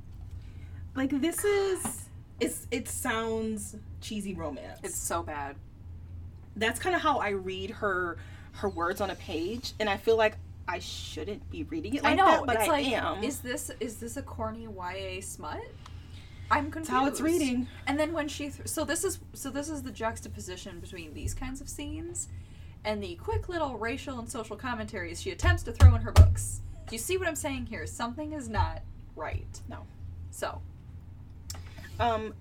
Like 0.94 1.10
this 1.20 1.44
is 1.44 2.08
it's 2.40 2.66
it 2.70 2.88
sounds 2.88 3.76
cheesy 4.00 4.34
romance. 4.34 4.80
It's 4.82 4.96
so 4.96 5.22
bad. 5.22 5.56
that's 6.56 6.80
kind 6.80 6.94
of 6.96 7.02
how 7.02 7.18
I 7.18 7.30
read 7.30 7.70
her 7.70 8.16
her 8.52 8.68
words 8.68 9.00
on 9.00 9.10
a 9.10 9.14
page, 9.14 9.72
and 9.80 9.88
I 9.88 9.96
feel 9.96 10.16
like 10.16 10.36
I 10.68 10.78
shouldn't 10.78 11.48
be 11.50 11.64
reading 11.64 11.94
it 11.94 12.02
like 12.02 12.12
I 12.12 12.14
know, 12.16 12.26
that, 12.26 12.46
but 12.46 12.56
it's 12.56 12.64
I 12.68 12.72
like, 12.72 12.86
am. 12.88 13.22
is 13.24 13.40
this 13.40 13.70
is 13.80 13.96
this 13.96 14.16
a 14.16 14.22
corny 14.22 14.64
YA 14.66 15.20
smut? 15.20 15.60
I'm 16.52 16.70
confused. 16.70 16.90
That's 16.92 17.00
how 17.00 17.06
it's 17.06 17.20
reading. 17.20 17.66
And 17.86 17.98
then 17.98 18.12
when 18.12 18.28
she, 18.28 18.50
th- 18.50 18.68
so 18.68 18.84
this 18.84 19.04
is 19.04 19.18
so 19.32 19.50
this 19.50 19.68
is 19.68 19.82
the 19.82 19.90
juxtaposition 19.90 20.78
between 20.80 21.14
these 21.14 21.34
kinds 21.34 21.60
of 21.60 21.68
scenes, 21.68 22.28
and 22.84 23.02
the 23.02 23.14
quick 23.16 23.48
little 23.48 23.76
racial 23.78 24.18
and 24.18 24.28
social 24.30 24.56
commentaries 24.56 25.20
she 25.22 25.30
attempts 25.30 25.62
to 25.64 25.72
throw 25.72 25.94
in 25.94 26.02
her 26.02 26.12
books. 26.12 26.60
Do 26.88 26.94
you 26.94 26.98
see 27.00 27.16
what 27.16 27.26
I'm 27.26 27.36
saying 27.36 27.66
here? 27.66 27.86
Something 27.86 28.32
is 28.32 28.48
not 28.48 28.82
right. 29.16 29.60
No. 29.68 29.86
So 30.30 30.60
Um, 32.00 32.34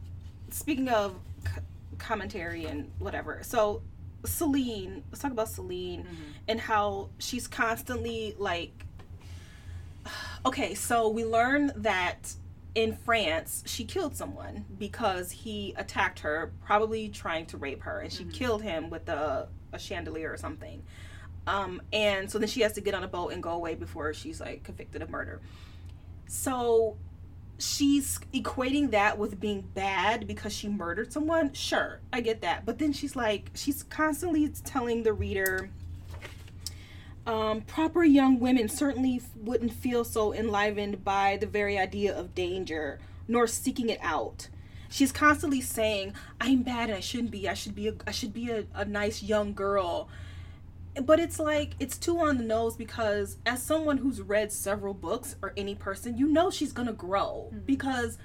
speaking 0.49 0.89
of 0.89 1.15
c- 1.45 1.61
commentary 1.97 2.65
and 2.65 2.89
whatever, 2.99 3.39
so 3.43 3.81
Celine, 4.25 5.03
let's 5.09 5.21
talk 5.21 5.31
about 5.31 5.49
Celine 5.49 6.05
and 6.47 6.59
how 6.59 7.09
she's 7.19 7.47
constantly 7.47 8.35
like. 8.37 8.71
Okay, 10.45 10.73
so 10.73 11.07
we 11.07 11.23
learn 11.23 11.71
that 11.75 12.33
in 12.73 12.95
France 12.95 13.63
she 13.65 13.83
killed 13.83 14.15
someone 14.15 14.65
because 14.79 15.31
he 15.31 15.73
attacked 15.77 16.19
her, 16.19 16.51
probably 16.65 17.09
trying 17.09 17.45
to 17.47 17.57
rape 17.57 17.83
her, 17.83 17.99
and 17.99 18.11
she 18.11 18.23
killed 18.25 18.61
him 18.61 18.89
with 18.89 19.09
a, 19.09 19.47
a 19.73 19.79
chandelier 19.79 20.31
or 20.31 20.37
something. 20.37 20.83
Um, 21.47 21.81
and 21.91 22.29
so 22.29 22.37
then 22.39 22.47
she 22.47 22.61
has 22.61 22.73
to 22.73 22.81
get 22.81 22.93
on 22.93 23.03
a 23.03 23.07
boat 23.07 23.33
and 23.33 23.41
go 23.41 23.51
away 23.51 23.75
before 23.75 24.13
she's 24.13 24.39
like 24.39 24.63
convicted 24.63 25.01
of 25.01 25.09
murder. 25.09 25.41
So 26.27 26.97
she's 27.57 28.19
equating 28.33 28.91
that 28.91 29.17
with 29.17 29.39
being 29.39 29.61
bad 29.73 30.27
because 30.27 30.53
she 30.53 30.67
murdered 30.67 31.11
someone. 31.11 31.53
Sure, 31.53 31.99
I 32.13 32.21
get 32.21 32.41
that. 32.41 32.65
But 32.65 32.79
then 32.79 32.93
she's 32.93 33.15
like, 33.15 33.51
she's 33.53 33.83
constantly 33.83 34.47
telling 34.49 35.03
the 35.03 35.13
reader, 35.13 35.69
um, 37.25 37.61
proper 37.61 38.03
young 38.03 38.39
women 38.39 38.67
certainly 38.67 39.21
wouldn't 39.35 39.73
feel 39.73 40.03
so 40.03 40.33
enlivened 40.33 41.03
by 41.03 41.37
the 41.37 41.45
very 41.45 41.77
idea 41.77 42.17
of 42.17 42.33
danger, 42.33 42.99
nor 43.27 43.47
seeking 43.47 43.89
it 43.89 43.99
out. 44.01 44.49
She's 44.89 45.11
constantly 45.11 45.61
saying, 45.61 46.13
"I'm 46.39 46.63
bad 46.63 46.89
and 46.89 46.97
I 46.97 46.99
shouldn't 46.99 47.31
be. 47.31 47.47
I 47.47 47.53
should 47.53 47.75
be. 47.75 47.87
A, 47.87 47.93
I 48.05 48.11
should 48.11 48.33
be 48.33 48.49
a, 48.49 48.65
a 48.73 48.85
nice 48.85 49.23
young 49.23 49.53
girl." 49.53 50.09
But 51.01 51.21
it's 51.21 51.39
like 51.39 51.75
it's 51.79 51.97
too 51.97 52.19
on 52.19 52.37
the 52.37 52.43
nose 52.43 52.75
because 52.75 53.37
as 53.45 53.63
someone 53.63 53.97
who's 53.97 54.21
read 54.21 54.51
several 54.51 54.93
books 54.93 55.37
or 55.41 55.53
any 55.55 55.75
person, 55.75 56.17
you 56.17 56.27
know 56.27 56.49
she's 56.49 56.73
gonna 56.73 56.91
grow 56.91 57.49
because 57.65 58.17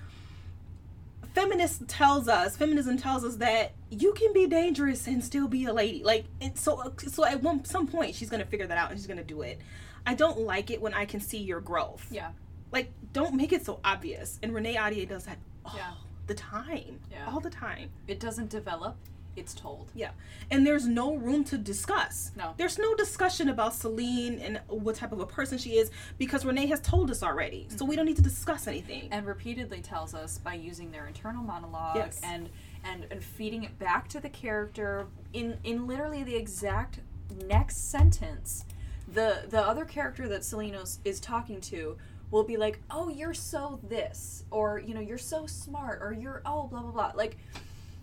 feminist 1.37 1.87
tells 1.87 2.29
us 2.29 2.57
feminism 2.57 2.97
tells 2.97 3.23
us 3.23 3.37
that 3.37 3.73
you 3.91 4.15
can 4.15 4.33
be 4.33 4.47
dangerous 4.47 5.07
and 5.07 5.23
still 5.23 5.47
be 5.47 5.67
a 5.67 5.73
lady. 5.73 6.03
Like 6.03 6.25
and 6.41 6.57
so 6.59 6.95
so 6.97 7.27
at 7.27 7.43
one 7.43 7.63
some 7.67 7.87
point 7.87 8.15
she's 8.15 8.31
gonna 8.31 8.47
figure 8.47 8.67
that 8.67 8.79
out 8.79 8.91
and 8.91 8.99
she's 8.99 9.07
gonna 9.07 9.23
do 9.23 9.43
it. 9.43 9.61
I 10.07 10.15
don't 10.15 10.39
like 10.41 10.71
it 10.71 10.81
when 10.81 10.95
i 10.95 11.05
can 11.05 11.21
see 11.21 11.39
your 11.39 11.61
growth. 11.61 12.07
Yeah. 12.11 12.31
like 12.73 12.91
don't 13.13 13.35
make 13.35 13.53
it 13.53 13.67
so 13.67 13.81
obvious. 13.85 14.39
And 14.43 14.55
renee 14.55 14.77
Ahdieh 14.77 15.07
does 15.07 15.25
that 15.27 15.37
all 15.67 15.75
Yeah. 15.77 15.93
the 16.27 16.35
time. 16.35 17.01
Yeah. 17.11 17.27
all 17.31 17.41
the 17.41 17.51
time. 17.51 17.91
It 18.09 18.19
doesn't 18.19 18.49
develop, 18.49 18.97
it's 19.37 19.55
told. 19.55 19.91
yeah 19.95 20.11
and 20.51 20.67
there's 20.67 20.87
no 20.87 21.15
room 21.15 21.45
to 21.45 21.59
discuss 21.59 22.31
No. 22.37 22.55
there's 22.57 22.79
no 22.79 22.95
discussion 22.95 23.49
about 23.49 23.75
celine 23.75 24.39
and 24.41 24.61
what 24.69 24.97
type 24.97 25.13
of 25.13 25.21
a 25.21 25.27
person 25.27 25.59
she 25.59 25.77
is 25.77 25.91
because 26.19 26.45
renee 26.45 26.67
has 26.67 26.81
told 26.81 27.11
us 27.11 27.23
already 27.23 27.67
so 27.71 27.85
we 27.85 27.91
mm-hmm. 27.91 27.97
don't 27.99 28.07
need 28.07 28.17
to 28.17 28.23
discuss 28.23 28.67
anything 28.67 29.09
and 29.11 29.27
repeatedly 29.27 29.81
tells 29.81 30.15
us 30.15 30.39
by 30.39 30.55
using 30.55 30.91
their 30.91 31.07
internal 31.07 31.43
monologue 31.43 31.97
Yes. 31.97 32.21
and, 32.23 32.49
and 32.85 33.07
and 33.11 33.23
feeding 33.23 33.65
it 33.65 33.79
back 33.79 34.09
to 34.09 34.21
the 34.21 34.29
character 34.31 35.07
in 35.33 35.59
in 35.65 35.87
literally 35.87 36.23
the 36.23 36.35
exact 36.37 37.01
next 37.47 37.91
sentence 37.91 38.65
the 39.13 39.45
the 39.49 39.61
other 39.61 39.85
character 39.85 40.29
that 40.29 40.41
Selenos 40.43 40.99
is 41.05 41.21
talking 41.21 41.61
to 41.63 41.97
will 42.31 42.43
be 42.45 42.57
like 42.57 42.81
oh 42.91 43.09
you're 43.09 43.35
so 43.35 43.79
this 43.89 44.45
or 44.51 44.79
you 44.81 44.95
know 44.95 45.01
you're 45.01 45.19
so 45.19 45.47
smart 45.47 46.01
or 46.03 46.13
you're 46.13 46.43
oh 46.45 46.67
blah 46.67 46.81
blah 46.83 46.91
blah 46.91 47.13
like 47.15 47.37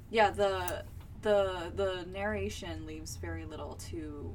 yeah 0.09 0.29
the 0.29 0.83
the 1.23 1.71
the 1.75 2.05
narration 2.11 2.85
leaves 2.85 3.15
very 3.17 3.45
little 3.45 3.73
to 3.89 4.31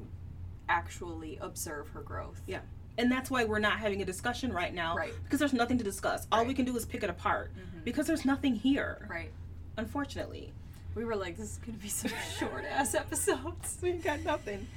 actually 0.67 1.37
observe 1.41 1.87
her 1.89 2.01
growth 2.01 2.41
Yeah. 2.45 2.59
And 2.97 3.09
that's 3.09 3.31
why 3.31 3.45
we're 3.45 3.59
not 3.59 3.79
having 3.79 4.01
a 4.01 4.05
discussion 4.05 4.51
right 4.51 4.73
now. 4.73 4.93
Right. 4.97 5.13
Because 5.23 5.39
there's 5.39 5.53
nothing 5.53 5.77
to 5.77 5.85
discuss. 5.85 6.27
All 6.33 6.43
we 6.43 6.53
can 6.53 6.65
do 6.65 6.75
is 6.75 6.85
pick 6.85 7.01
it 7.01 7.09
apart. 7.09 7.51
Mhm. 7.55 7.85
Because 7.85 8.05
there's 8.07 8.25
nothing 8.25 8.55
here. 8.55 9.07
right 9.09 9.31
Unfortunately. 9.77 10.51
we 10.95 11.05
were 11.05 11.15
like 11.15 11.37
this 11.37 11.51
is 11.53 11.57
gonna 11.65 11.77
be 11.77 11.87
some 11.87 12.11
short 12.37 12.65
ass 12.65 12.93
episodes 12.95 13.77
We 13.81 13.93
got 13.93 14.19
nothing. 14.21 14.67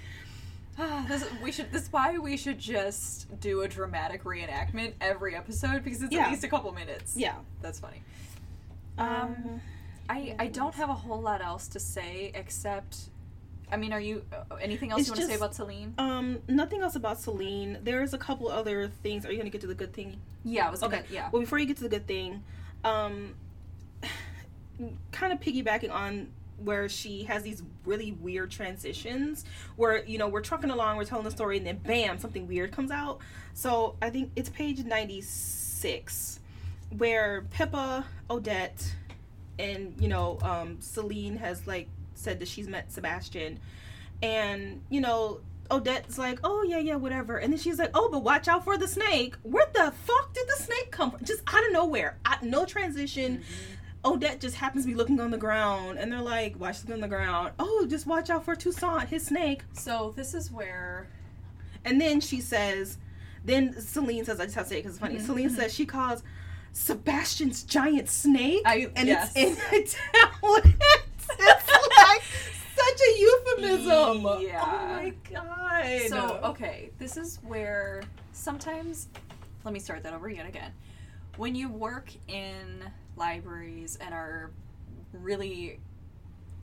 Ah, 0.78 1.04
this, 1.08 1.24
we 1.42 1.50
should. 1.52 1.70
This 1.72 1.82
is 1.82 1.92
why 1.92 2.16
we 2.18 2.36
should 2.36 2.58
just 2.58 3.26
do 3.40 3.60
a 3.62 3.68
dramatic 3.68 4.24
reenactment 4.24 4.92
every 5.00 5.34
episode 5.36 5.82
because 5.84 6.00
it's 6.02 6.12
Yeah. 6.14 6.26
at 6.26 6.30
least 6.30 6.44
a 6.44 6.48
couple 6.48 6.72
minutes. 6.72 7.14
Yeah. 7.16 7.34
that's 7.60 7.80
funny. 7.80 8.02
Um, 8.98 9.08
Um, 9.08 9.60
I 10.08 10.34
I 10.38 10.46
don't 10.48 10.74
have 10.74 10.88
a 10.90 10.94
whole 10.94 11.20
lot 11.20 11.40
else 11.42 11.68
to 11.68 11.80
say 11.80 12.30
except, 12.34 12.96
I 13.70 13.76
mean, 13.76 13.92
are 13.92 14.00
you 14.00 14.24
uh, 14.32 14.56
anything 14.56 14.90
else 14.90 15.00
It's 15.00 15.08
you 15.08 15.12
want 15.12 15.22
to 15.22 15.28
say 15.28 15.34
about 15.36 15.54
Celine? 15.54 15.94
um, 15.98 16.38
nothing 16.48 16.82
else 16.82 16.96
about 16.96 17.20
Celine. 17.20 17.78
There's 17.82 18.12
a 18.14 18.18
couple 18.18 18.48
other 18.48 18.88
things. 19.02 19.24
Are 19.26 19.30
you 19.32 19.38
gonna 19.38 19.50
get 19.50 19.60
to 19.62 19.66
the 19.66 19.74
good 19.74 19.92
thing? 19.92 20.20
Yeah, 20.44 20.68
I 20.68 20.70
was 20.70 20.80
gonna. 20.80 20.96
Okay. 20.98 21.06
Yeah. 21.10 21.28
Well, 21.32 21.40
before 21.40 21.58
you 21.58 21.66
get 21.66 21.76
to 21.78 21.82
the 21.84 21.88
good 21.88 22.06
thing, 22.06 22.42
um, 22.84 23.34
kind 25.12 25.32
of 25.32 25.40
piggybacking 25.40 25.92
on 25.92 26.28
where 26.58 26.88
she 26.88 27.24
has 27.24 27.42
these 27.42 27.62
really 27.84 28.12
weird 28.12 28.50
transitions 28.50 29.44
where 29.76 30.04
you 30.04 30.16
know 30.16 30.28
we're 30.28 30.40
trucking 30.40 30.70
along 30.70 30.96
we're 30.96 31.04
telling 31.04 31.24
the 31.24 31.30
story 31.30 31.56
and 31.56 31.66
then 31.66 31.76
bam 31.78 32.18
something 32.18 32.46
weird 32.46 32.70
comes 32.70 32.92
out 32.92 33.18
so 33.52 33.96
i 34.00 34.08
think 34.08 34.30
it's 34.36 34.48
page 34.48 34.84
96 34.84 36.38
where 36.96 37.44
pippa 37.50 38.04
odette 38.30 38.94
and 39.58 39.94
you 39.98 40.08
know 40.08 40.38
um 40.42 40.76
celine 40.80 41.36
has 41.36 41.66
like 41.66 41.88
said 42.14 42.38
that 42.40 42.48
she's 42.48 42.68
met 42.68 42.90
sebastian 42.92 43.58
and 44.22 44.82
you 44.90 45.00
know 45.00 45.40
odette's 45.70 46.18
like 46.18 46.38
oh 46.44 46.62
yeah 46.62 46.78
yeah 46.78 46.96
whatever 46.96 47.38
and 47.38 47.52
then 47.52 47.58
she's 47.58 47.78
like 47.78 47.90
oh 47.94 48.08
but 48.10 48.22
watch 48.22 48.48
out 48.48 48.64
for 48.64 48.76
the 48.76 48.88
snake 48.88 49.34
where 49.42 49.66
the 49.74 49.92
fuck 50.04 50.32
did 50.34 50.46
the 50.48 50.62
snake 50.62 50.90
come 50.90 51.10
from 51.10 51.24
just 51.24 51.42
out 51.46 51.64
of 51.66 51.72
nowhere 51.72 52.18
I, 52.24 52.38
no 52.42 52.64
transition 52.64 53.38
Mm-hmm. 53.38 53.72
Odette 54.04 54.40
just 54.40 54.56
happens 54.56 54.84
to 54.84 54.88
be 54.88 54.96
looking 54.96 55.20
on 55.20 55.30
the 55.30 55.38
ground, 55.38 55.96
and 55.96 56.10
they're 56.10 56.20
like, 56.20 56.56
"Why 56.56 56.72
she's 56.72 56.90
on 56.90 56.98
the 57.00 57.06
ground? 57.06 57.52
Oh, 57.60 57.86
just 57.88 58.04
watch 58.04 58.30
out 58.30 58.44
for 58.44 58.56
Toussaint, 58.56 59.06
his 59.06 59.24
snake." 59.24 59.62
So 59.74 60.12
this 60.16 60.34
is 60.34 60.50
where 60.50 61.06
And 61.84 62.00
then 62.00 62.20
she 62.20 62.40
says, 62.40 62.98
then 63.44 63.80
Celine 63.80 64.24
says, 64.24 64.40
I 64.40 64.46
just 64.46 64.56
have 64.56 64.64
to 64.64 64.70
say 64.70 64.76
it 64.78 64.80
because 64.80 64.94
it's 64.96 65.00
funny. 65.00 65.18
Mhm, 65.18 65.26
Celine 65.26 65.50
says 65.50 65.72
she 65.72 65.86
calls 65.86 66.24
Sebastian's 66.72 67.62
giant 67.64 68.08
snake, 68.08 68.62
I- 68.64 68.90
and 68.96 69.08
yes. 69.08 69.32
it's 69.36 69.94
in 69.94 69.98
Italian. 70.12 70.76
it's 71.38 71.70
like 71.98 72.22
such 72.74 73.00
a 73.00 73.18
euphemism. 73.18 74.42
Yeah. 74.42 74.62
Oh 74.64 74.86
my 74.88 75.12
god. 75.30 76.08
So, 76.08 76.40
okay, 76.44 76.90
this 76.98 77.16
is 77.16 77.38
where 77.46 78.02
sometimes, 78.32 79.08
let 79.64 79.74
me 79.74 79.80
start 79.80 80.02
that 80.02 80.14
over 80.14 80.28
yet 80.28 80.46
again. 80.46 80.72
When 81.36 81.54
you 81.54 81.68
work 81.68 82.10
in 82.28 82.84
libraries 83.16 83.96
and 84.00 84.14
are 84.14 84.50
really 85.12 85.80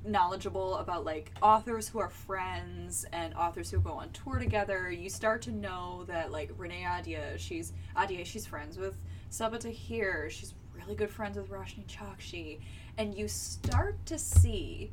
knowledgeable 0.06 0.78
about 0.78 1.04
like 1.06 1.32
authors 1.42 1.88
who 1.90 2.00
are 2.00 2.10
friends 2.10 3.06
and 3.12 3.34
authors 3.34 3.70
who 3.70 3.80
go 3.80 3.92
on 3.92 4.10
tour 4.12 4.40
together, 4.40 4.90
you 4.92 5.10
start 5.10 5.42
to 5.44 5.52
know 5.52 6.04
that 6.08 6.32
like 6.32 6.52
Renee 6.58 6.84
Ahdieh, 6.84 7.38
she's 7.38 7.74
Ahdieh, 7.96 8.26
she's 8.26 8.46
friends 8.46 8.78
with 8.78 8.96
Sabaa 9.32 9.60
Tahir, 9.60 10.30
she's 10.30 10.54
really 10.74 10.96
good 10.96 11.12
friends 11.12 11.38
with 11.38 11.50
Roshani 11.50 11.86
Chokshi, 11.86 12.60
and 12.98 13.16
you 13.16 13.28
start 13.28 14.04
to 14.08 14.18
see 14.18 14.92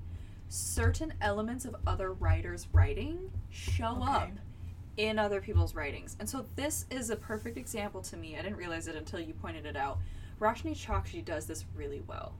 certain 0.49 1.13
elements 1.21 1.65
of 1.65 1.75
other 1.87 2.13
writers' 2.13 2.69
writing 2.73 3.31
show 3.51 3.97
Okay. 4.03 4.13
up 4.13 4.31
in 4.97 5.19
other 5.19 5.41
people's 5.41 5.75
writings. 5.75 6.17
And 6.21 6.29
so 6.29 6.47
this 6.55 6.87
is 6.91 7.11
a 7.11 7.17
perfect 7.17 7.57
example 7.57 8.03
to 8.03 8.17
me. 8.17 8.37
I 8.37 8.43
didn't 8.43 8.57
realize 8.57 8.89
it 8.89 8.97
until 8.97 9.21
you 9.21 9.35
pointed 9.35 9.67
it 9.67 9.77
out. 9.77 9.99
Roshani 10.41 10.77
Chokshi 10.77 11.25
does 11.25 11.47
this 11.47 11.65
really 11.75 12.03
well. 12.07 12.35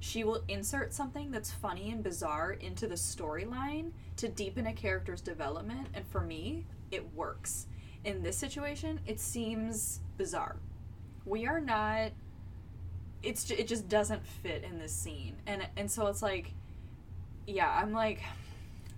She 0.00 0.24
will 0.24 0.42
insert 0.48 0.92
something 0.92 1.30
that's 1.30 1.50
funny 1.50 1.90
and 1.90 2.02
bizarre 2.02 2.52
into 2.52 2.86
the 2.86 2.94
storyline 2.94 3.92
to 4.16 4.28
deepen 4.28 4.66
a 4.66 4.72
character's 4.72 5.20
development, 5.20 5.88
and 5.94 6.06
for 6.06 6.20
me, 6.20 6.64
it 6.90 7.14
works. 7.14 7.66
In 8.04 8.22
this 8.22 8.36
situation, 8.36 9.00
it 9.06 9.18
seems 9.20 10.00
bizarre. 10.16 10.56
We 11.26 11.46
are 11.46 11.60
not 11.60 12.12
it's 13.22 13.50
it 13.50 13.66
just 13.66 13.88
doesn't 13.88 14.24
fit 14.26 14.62
in 14.64 14.78
this 14.78 14.92
scene. 14.92 15.36
And 15.46 15.66
and 15.76 15.90
so 15.90 16.06
it's 16.06 16.22
like 16.22 16.52
yeah, 17.46 17.68
I'm 17.70 17.92
like 17.92 18.22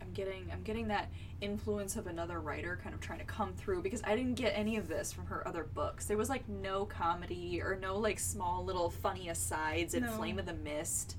I'm 0.00 0.12
getting 0.12 0.48
I'm 0.52 0.62
getting 0.62 0.88
that 0.88 1.08
influence 1.40 1.96
of 1.96 2.06
another 2.08 2.40
writer 2.40 2.78
kind 2.82 2.94
of 2.94 3.00
trying 3.00 3.20
to 3.20 3.24
come 3.24 3.52
through 3.54 3.80
because 3.82 4.02
I 4.04 4.16
didn't 4.16 4.34
get 4.34 4.52
any 4.56 4.76
of 4.76 4.88
this 4.88 5.12
from 5.12 5.26
her 5.26 5.46
other 5.46 5.64
books. 5.64 6.06
There 6.06 6.16
was 6.16 6.28
like 6.28 6.48
no 6.48 6.84
comedy 6.84 7.60
or 7.62 7.76
no 7.80 7.96
like 7.98 8.18
small 8.18 8.64
little 8.64 8.90
funny 8.90 9.28
asides 9.28 9.94
in 9.94 10.02
No. 10.04 10.12
Flame 10.12 10.38
of 10.38 10.46
the 10.46 10.54
Mist. 10.54 11.16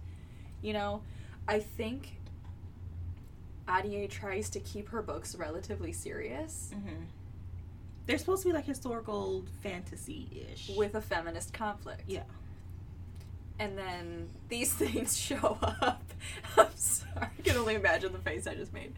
You 0.62 0.74
know, 0.74 1.02
I 1.48 1.60
think 1.60 2.17
Ahdieh 3.67 4.10
tries 4.10 4.50
to 4.52 4.60
keep 4.60 4.89
her 4.89 5.02
books 5.02 5.36
relatively 5.36 5.93
serious 5.93 6.72
Mhm. 6.76 7.06
They're 8.06 8.18
supposed 8.18 8.44
to 8.44 8.50
be 8.50 8.54
like 8.54 8.66
historical 8.66 9.46
fantasy 9.62 10.48
ish. 10.52 10.72
with 10.76 10.96
a 10.96 11.02
feminist 11.02 11.54
conflict. 11.54 12.04
yeah. 12.08 12.24
And 13.60 13.78
then 13.78 14.30
these 14.48 14.74
things 14.84 15.18
show 15.18 15.58
up. 15.62 16.02
I'm 16.58 16.68
sorry, 16.76 17.28
I 17.38 17.42
can 17.44 17.58
only 17.58 17.76
imagine 17.76 18.14
the 18.14 18.20
face 18.20 18.48
I 18.48 18.56
just 18.56 18.74
made. 18.74 18.94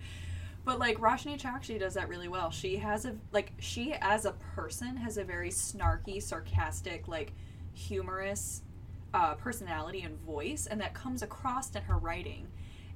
But 0.64 0.78
like 0.80 1.00
Roshani 1.00 1.42
Chokshi 1.42 1.80
does 1.80 1.96
that 1.96 2.08
really 2.08 2.28
well. 2.28 2.52
She 2.52 2.78
has 2.78 3.06
a 3.06 3.16
like 3.32 3.52
she 3.60 3.94
as 4.00 4.26
a 4.26 4.34
person 4.56 4.96
has 4.98 5.18
a 5.18 5.24
very 5.24 5.50
snarky, 5.50 6.22
sarcastic, 6.22 7.08
like 7.08 7.34
humorous 7.74 8.62
uh, 9.14 9.34
personality 9.36 10.02
and 10.02 10.18
voice, 10.20 10.68
and 10.70 10.80
that 10.80 10.94
comes 10.94 11.24
across 11.24 11.76
in 11.76 11.82
her 11.84 11.98
writing. 11.98 12.48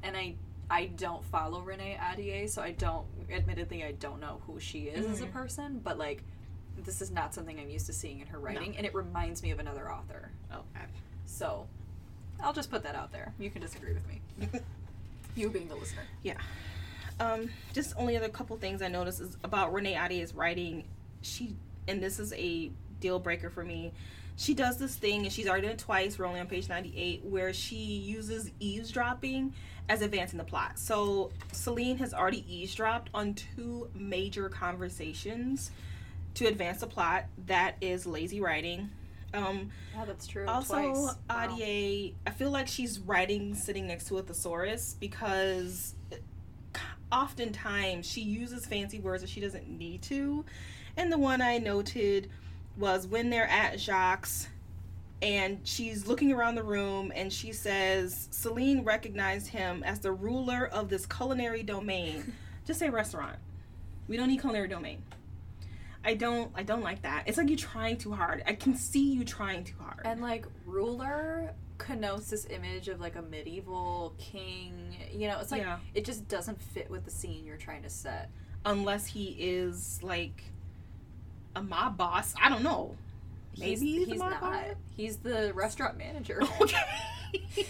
And 0.04 0.16
I 0.16 0.36
I 0.70 0.88
don't 0.88 1.24
follow 1.26 1.62
Renee 1.62 1.98
Ahdieh, 2.02 2.50
so 2.50 2.62
I 2.62 2.72
don't 2.72 3.06
admittedly 3.32 3.84
I 3.84 3.92
don't 3.94 4.20
know 4.20 4.42
who 4.48 4.60
she 4.60 4.84
is 4.84 5.06
as 5.06 5.22
a 5.22 5.26
Mhm. 5.28 5.32
person, 5.34 5.80
but 5.84 5.98
like 5.98 6.24
this 6.78 7.02
is 7.02 7.10
not 7.12 7.34
something 7.34 7.60
I'm 7.60 7.70
used 7.70 7.86
to 7.86 7.94
seeing 7.94 8.20
in 8.20 8.28
her 8.28 8.40
writing, 8.40 8.76
and 8.76 8.86
it 8.86 8.94
reminds 8.94 9.42
me 9.42 9.52
of 9.52 9.60
another 9.60 9.90
author. 9.92 10.32
Oh. 10.52 10.64
So, 11.26 11.68
I'll 12.42 12.52
just 12.54 12.70
put 12.70 12.84
that 12.84 12.96
out 12.96 13.12
there. 13.14 13.34
You 13.40 13.50
can 13.50 13.62
disagree 13.62 13.94
with 13.94 14.08
me. 14.08 14.22
You 15.38 15.50
being 15.50 15.68
the 15.68 15.76
listener. 15.76 16.04
Yeah. 16.24 16.38
Um, 17.20 17.50
just 17.74 17.94
only 17.98 18.16
other 18.16 18.30
couple 18.30 18.56
things 18.56 18.82
I 18.82 18.88
noticed 18.88 19.20
is 19.20 19.36
about 19.44 19.74
Renee 19.74 19.94
Ahdieh's 19.96 20.34
writing. 20.34 20.86
She 21.22 21.56
and 21.90 22.02
this 22.02 22.20
is 22.20 22.32
a 22.34 22.72
deal 23.02 23.20
breaker 23.20 23.50
for 23.50 23.64
me. 23.66 23.92
She 24.38 24.54
does 24.54 24.78
this 24.78 24.96
thing, 24.96 25.24
and 25.24 25.32
she's 25.32 25.48
already 25.48 25.64
done 25.64 25.72
it 25.74 25.80
twice. 25.80 26.20
We're 26.20 26.26
only 26.26 26.40
on 26.42 26.48
page 26.48 26.68
98, 26.68 27.24
where 27.24 27.54
she 27.54 27.76
uses 27.76 28.52
eavesdropping 28.60 29.54
as 29.88 30.02
advancing 30.02 30.38
the 30.38 30.44
plot. 30.44 30.78
So 30.78 31.32
Celine 31.52 31.98
has 32.00 32.14
already 32.14 32.44
eavesdropped 32.54 33.10
on 33.14 33.34
two 33.34 33.90
major 33.94 34.50
conversations 34.50 35.72
to 36.34 36.48
advance 36.48 36.82
the 36.82 36.88
plot. 36.88 37.26
That 37.46 37.76
is 37.82 38.06
lazy 38.06 38.42
writing. 38.42 38.90
Um, 39.34 39.72
Yeah, 39.96 40.06
that's 40.06 40.28
true. 40.28 40.46
also, 40.48 40.74
Twice. 40.74 41.16
Wow. 41.30 41.56
I 41.60 42.14
feel 42.38 42.52
like 42.52 42.68
she's 42.68 43.00
writing 43.00 43.54
sitting 43.54 43.88
next 43.88 44.08
to 44.08 44.18
a 44.18 44.22
thesaurus 44.22 44.96
because 45.00 45.94
oftentimes 47.12 48.06
she 48.10 48.22
uses 48.22 48.66
fancy 48.66 49.00
words 49.00 49.22
that 49.22 49.30
she 49.30 49.40
doesn't 49.40 49.68
need 49.70 50.02
to. 50.04 50.44
And 50.98 51.12
the 51.12 51.18
one 51.18 51.42
I 51.42 51.58
noted 51.58 52.30
was 52.78 53.08
when 53.08 53.30
they're 53.30 53.48
at 53.50 53.80
Jacques 53.80 54.28
and 55.22 55.60
she's 55.64 56.08
looking 56.08 56.32
around 56.32 56.56
the 56.56 56.64
room 56.64 57.12
and 57.16 57.32
she 57.32 57.52
says 57.54 58.28
Celine 58.32 58.84
recognized 58.84 59.48
him 59.48 59.84
as 59.84 60.00
the 60.00 60.12
ruler 60.12 60.68
of 60.68 60.90
this 60.90 61.06
culinary 61.06 61.64
domain. 61.64 62.34
Just 62.66 62.80
say 62.80 62.90
restaurant. 62.90 63.38
We 64.08 64.18
don't 64.18 64.28
need 64.28 64.42
culinary 64.42 64.68
domain. 64.68 65.04
I 66.04 66.14
don't 66.14 66.52
I 66.54 66.64
don't 66.64 66.84
like 66.84 67.02
that. 67.04 67.24
It's 67.28 67.38
like 67.38 67.50
you're 67.50 67.58
trying 67.58 67.98
too 67.98 68.12
hard. 68.12 68.44
I 68.46 68.54
can 68.54 68.76
see 68.76 69.12
you 69.14 69.24
trying 69.24 69.64
too 69.64 69.76
hard. 69.80 70.02
And 70.06 70.22
like 70.22 70.46
ruler 70.66 71.54
connotes 71.78 72.30
this 72.30 72.46
image 72.50 72.88
of 72.90 73.00
like 73.00 73.16
a 73.16 73.22
medieval 73.22 74.14
king. 74.20 74.96
You 75.12 75.30
know, 75.30 75.40
it's 75.40 75.52
like 75.52 75.62
Yeah. 75.62 75.80
it 75.96 76.06
just 76.06 76.28
doesn't 76.28 76.62
fit 76.62 76.90
with 76.92 77.06
the 77.06 77.12
scene 77.12 77.46
you're 77.46 77.58
trying 77.58 77.84
to 77.84 77.90
set. 77.90 78.30
Unless 78.66 79.08
he 79.08 79.36
is 79.40 80.00
like 80.04 80.44
a 81.56 81.62
mob 81.62 81.98
boss. 81.98 82.34
I 82.42 82.50
don't 82.50 82.64
know. 82.64 82.96
Maybe 83.58 83.80
he's, 83.80 84.08
he's 84.10 84.20
mob 84.20 84.32
not. 84.32 84.42
boss. 84.42 84.64
He's 84.98 85.18
the 85.18 85.52
restaurant 85.54 85.98
manager. 85.98 86.42
Okay. 86.62 86.78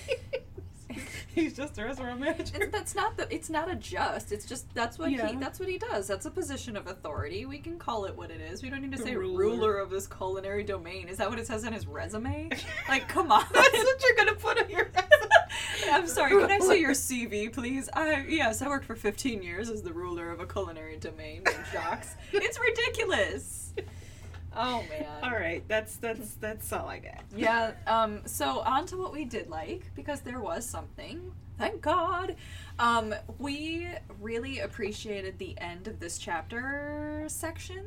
he's 1.34 1.54
just 1.56 1.78
a 1.78 1.84
restaurant 1.84 2.20
manager. 2.20 2.54
It's, 2.56 2.72
that's 2.72 2.96
not 2.96 3.18
the. 3.18 3.34
It's 3.34 3.50
not 3.50 3.70
a 3.70 3.76
just. 3.76 4.32
It's 4.32 4.46
just 4.46 4.72
that's 4.74 4.98
what 4.98 5.12
Yeah. 5.12 5.28
he. 5.28 5.36
That's 5.38 5.60
what 5.60 5.68
he 5.68 5.78
does. 5.78 6.08
That's 6.08 6.26
a 6.26 6.32
position 6.32 6.78
of 6.78 6.88
authority. 6.88 7.46
We 7.46 7.58
can 7.58 7.78
call 7.80 8.06
it 8.06 8.16
what 8.16 8.32
it 8.32 8.40
is. 8.42 8.62
We 8.64 8.70
don't 8.70 8.82
need 8.82 8.92
to 8.94 8.98
The 8.98 9.04
say 9.04 9.16
ruler. 9.16 9.38
ruler. 9.40 9.78
of 9.80 9.90
this 9.90 10.08
culinary 10.08 10.64
domain. 10.64 11.08
Is 11.10 11.18
that 11.18 11.30
what 11.30 11.40
it 11.40 11.48
says 11.48 11.66
on 11.66 11.74
his 11.74 11.88
resume? 11.88 12.50
Like, 12.90 13.08
come 13.10 13.32
on. 13.32 13.44
That's 13.52 13.72
what 13.74 14.04
you're 14.04 14.16
gonna 14.16 14.36
put 14.38 14.62
on 14.62 14.70
your 14.70 14.86
I'm 15.92 16.08
sorry. 16.08 16.32
Can 16.32 16.52
I 16.52 16.60
see 16.60 16.80
your 16.80 16.92
CV, 16.92 17.52
please? 17.52 17.90
I 17.94 18.26
yes, 18.28 18.62
I 18.62 18.68
worked 18.68 18.86
for 18.86 18.96
15 18.96 19.42
years 19.42 19.70
as 19.70 19.82
the 19.82 19.94
ruler 19.94 20.32
of 20.32 20.40
a 20.40 20.46
culinary 20.46 20.98
domain 20.98 21.44
in 21.46 21.64
Jacques. 21.72 22.08
It's 22.32 22.60
ridiculous. 22.60 23.74
Oh 24.56 24.84
man. 24.90 25.06
All 25.22 25.32
right, 25.32 25.64
that's 25.68 25.98
that's 25.98 26.36
that's 26.36 26.72
all 26.72 26.88
I 26.88 27.00
got. 27.00 27.24
Yeah, 27.36 27.72
um, 27.88 28.22
so 28.26 28.62
on 28.62 28.86
to 28.88 28.98
what 28.98 29.12
we 29.12 29.26
did 29.26 29.50
like, 29.50 29.92
because 29.96 30.22
there 30.22 30.40
was 30.40 30.66
something. 30.66 31.32
Thank 31.58 31.82
God. 31.82 32.36
Um, 32.80 33.16
we 33.40 33.88
really 34.22 34.60
appreciated 34.60 35.40
the 35.40 35.58
end 35.60 35.88
of 35.88 36.00
this 36.00 36.18
chapter 36.18 37.24
section 37.28 37.86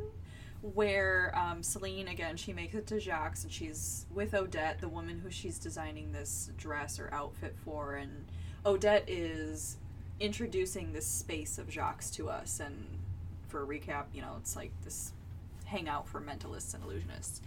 where 0.63 1.33
um, 1.37 1.63
Celine, 1.63 2.09
again, 2.09 2.37
she 2.37 2.53
makes 2.53 2.75
it 2.75 2.87
to 2.89 2.99
Jacques 3.01 3.39
and 3.43 3.53
she's 3.53 4.07
with 4.13 4.35
Odette, 4.35 4.81
the 4.81 4.89
woman 4.89 5.21
who 5.21 5.31
she's 5.31 5.59
designing 5.59 6.13
this 6.13 6.51
dress 6.57 6.99
or 6.99 7.09
outfit 7.13 7.55
for. 7.65 7.95
And 7.95 8.27
Odette 8.67 9.05
is 9.09 9.77
introducing 10.21 10.93
this 10.93 11.07
space 11.07 11.59
of 11.59 11.71
Jacques 11.71 12.05
to 12.13 12.29
us. 12.29 12.61
And 12.61 12.99
for 13.49 13.63
a 13.63 13.67
recap, 13.67 14.07
you 14.13 14.21
know, 14.21 14.37
it's 14.41 14.57
like 14.57 14.73
this 14.85 15.13
hangout 15.65 16.09
for 16.09 16.21
mentalists 16.21 16.75
and 16.75 16.83
illusionists 16.83 17.41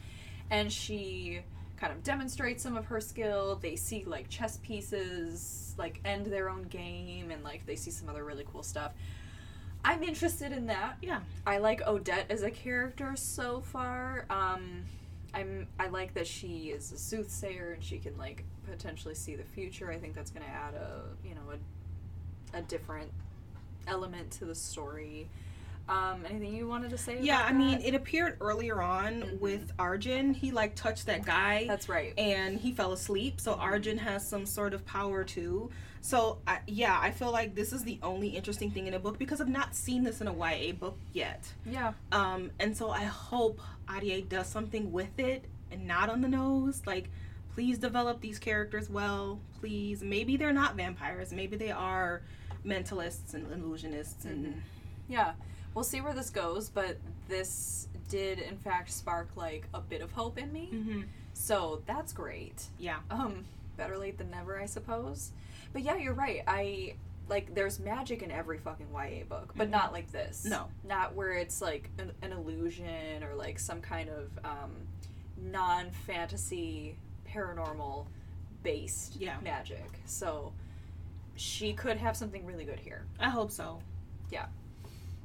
and 0.51 0.71
she 0.71 1.39
kind 1.77 1.91
of 1.91 2.03
demonstrates 2.03 2.61
some 2.61 2.77
of 2.77 2.85
her 2.85 3.01
skill. 3.01 3.57
They 3.59 3.75
see 3.75 4.03
like 4.05 4.29
chess 4.29 4.59
pieces 4.61 5.73
like 5.79 5.99
end 6.05 6.27
their 6.27 6.49
own 6.49 6.63
game 6.63 7.31
and 7.31 7.43
like 7.43 7.65
they 7.65 7.75
see 7.75 7.89
some 7.89 8.09
other 8.09 8.23
really 8.23 8.45
cool 8.51 8.61
stuff. 8.61 8.91
I'm 9.83 10.03
interested 10.03 10.51
in 10.51 10.67
that. 10.67 10.97
Yeah. 11.01 11.21
I 11.45 11.57
like 11.57 11.85
Odette 11.87 12.27
as 12.29 12.43
a 12.43 12.51
character 12.51 13.13
so 13.15 13.61
far. 13.61 14.25
Um 14.29 14.83
I'm 15.33 15.67
I 15.79 15.87
like 15.87 16.13
that 16.13 16.27
she 16.27 16.69
is 16.69 16.91
a 16.91 16.97
soothsayer 16.97 17.73
and 17.73 17.83
she 17.83 17.97
can 17.97 18.17
like 18.17 18.43
potentially 18.69 19.15
see 19.15 19.35
the 19.35 19.43
future. 19.43 19.91
I 19.91 19.97
think 19.97 20.13
that's 20.15 20.31
going 20.31 20.45
to 20.45 20.51
add 20.51 20.73
a, 20.75 21.03
you 21.27 21.35
know, 21.35 21.41
a 21.51 22.57
a 22.57 22.61
different 22.61 23.11
element 23.87 24.29
to 24.31 24.45
the 24.45 24.55
story. 24.55 25.29
Um 25.89 26.25
anything 26.29 26.55
you 26.55 26.67
wanted 26.67 26.89
to 26.91 26.97
say 26.97 27.19
Yeah, 27.21 27.41
I 27.43 27.51
mean, 27.51 27.81
it 27.81 27.93
appeared 27.95 28.37
earlier 28.39 28.81
on 28.81 29.21
Mhm. 29.21 29.39
with 29.39 29.71
Arjun. 29.79 30.33
He 30.33 30.51
like 30.51 30.75
touched 30.75 31.05
that 31.07 31.25
guy. 31.25 31.65
That's 31.67 31.89
right. 31.89 32.13
and 32.17 32.57
he 32.59 32.71
fell 32.71 32.91
asleep. 32.93 33.39
So 33.41 33.53
Arjun 33.55 33.97
has 33.97 34.27
some 34.27 34.45
sort 34.45 34.73
of 34.73 34.85
power 34.85 35.23
too. 35.23 35.69
So 36.03 36.39
I, 36.47 36.59
yeah, 36.65 36.97
I 36.99 37.11
feel 37.11 37.31
like 37.31 37.53
this 37.53 37.71
is 37.73 37.83
the 37.83 37.99
only 38.01 38.29
interesting 38.29 38.71
thing 38.71 38.87
in 38.87 38.93
the 38.93 38.99
book 38.99 39.19
because 39.19 39.39
I've 39.41 39.47
not 39.49 39.75
seen 39.75 40.03
this 40.03 40.19
in 40.21 40.27
a 40.27 40.33
YA 40.33 40.71
book 40.73 40.97
yet. 41.13 41.51
Yeah. 41.65 41.93
Um, 42.11 42.51
and 42.59 42.75
so 42.75 42.89
I 42.89 43.03
hope 43.03 43.59
Ahdieh 43.87 44.27
does 44.27 44.47
something 44.47 44.91
with 44.91 45.19
it 45.19 45.45
and 45.71 45.85
not 45.87 46.09
on 46.09 46.21
the 46.21 46.27
nose. 46.27 46.81
Like, 46.87 47.09
please 47.53 47.77
develop 47.77 48.19
these 48.21 48.39
characters 48.39 48.89
well. 48.89 49.39
Please, 49.59 50.01
maybe 50.01 50.37
they're 50.37 50.53
not 50.53 50.75
vampires. 50.75 51.31
Maybe 51.31 51.55
they 51.55 51.69
are 51.71 52.21
mentalists 52.65 53.33
and 53.35 53.45
illusionists 53.47 54.25
and 54.25 54.61
Yeah, 55.07 55.33
we'll 55.73 55.83
see 55.83 56.01
where 56.01 56.13
this 56.13 56.29
goes, 56.29 56.69
but 56.69 56.97
this 57.27 57.87
did 58.09 58.39
in 58.39 58.57
fact 58.57 58.91
spark 58.91 59.29
like 59.35 59.67
a 59.73 59.79
bit 59.79 60.01
of 60.01 60.11
hope 60.11 60.37
in 60.37 60.51
me. 60.51 60.69
Mhm. 60.73 61.05
So 61.33 61.81
that's 61.85 62.11
great. 62.13 62.65
yeah. 62.77 62.99
Um, 63.09 63.45
better 63.77 63.97
late 63.97 64.17
than 64.17 64.29
never, 64.29 64.59
I 64.59 64.65
suppose. 64.65 65.31
But 65.73 65.81
yeah, 65.83 65.95
you're 65.95 66.13
right. 66.13 66.43
I 66.47 66.95
like 67.29 67.55
there's 67.55 67.79
magic 67.79 68.21
in 68.21 68.29
every 68.31 68.57
fucking 68.57 68.87
YA 68.93 69.23
book, 69.23 69.53
but 69.55 69.67
Mhm. 69.69 69.71
not 69.71 69.93
like 69.93 70.11
this. 70.11 70.43
No. 70.45 70.67
not 70.83 71.15
where 71.15 71.31
it's 71.33 71.61
like 71.61 71.89
an, 71.97 72.11
an 72.21 72.33
illusion 72.33 73.23
or 73.23 73.33
like 73.35 73.57
some 73.57 73.79
kind 73.81 74.09
of 74.09 74.29
um, 74.43 74.71
non-fantasy 75.37 76.97
paranormal 77.27 78.05
based 78.63 79.15
Yeah. 79.15 79.37
magic. 79.41 80.01
So 80.05 80.53
she 81.35 81.73
could 81.73 81.97
have 81.97 82.17
something 82.17 82.45
really 82.45 82.65
good 82.65 82.79
here. 82.79 83.05
I 83.19 83.29
hope 83.29 83.51
so. 83.51 83.79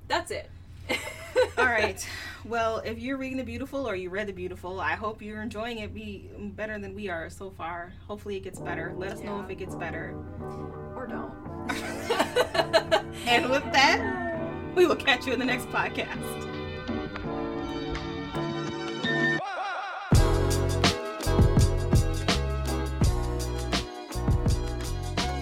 That's 0.09 0.31
it. 0.31 0.51
All 1.59 1.65
right. 1.67 2.07
Well, 2.45 2.79
if 2.85 2.99
you're 2.99 3.17
reading 3.17 3.39
The 3.39 3.45
Beautiful 3.45 3.89
or 3.89 3.97
you 3.97 4.09
read 4.09 4.29
The 4.29 4.33
Beautiful, 4.33 4.81
I 4.81 4.93
hope 4.93 5.21
you're 5.21 5.43
enjoying 5.43 5.79
it 5.79 5.93
be 5.93 6.31
better 6.39 6.79
than 6.79 6.95
we 6.95 7.09
are 7.09 7.29
so 7.29 7.51
far. 7.51 7.93
Hopefully 8.07 8.37
it 8.37 8.45
gets 8.45 8.61
better. 8.61 8.95
Let 8.97 9.13
us 9.13 9.21
know 9.21 9.41
if 9.43 9.51
it 9.51 9.57
gets 9.57 9.75
better. 9.75 10.15
or 10.95 11.07
don't. 11.07 11.33
And 13.27 13.51
with 13.51 13.65
that, 13.73 14.77
we 14.77 14.87
will 14.87 14.95
catch 14.95 15.27
you 15.27 15.33
in 15.33 15.39
the 15.41 15.45
next 15.45 15.67
podcast. 15.71 16.56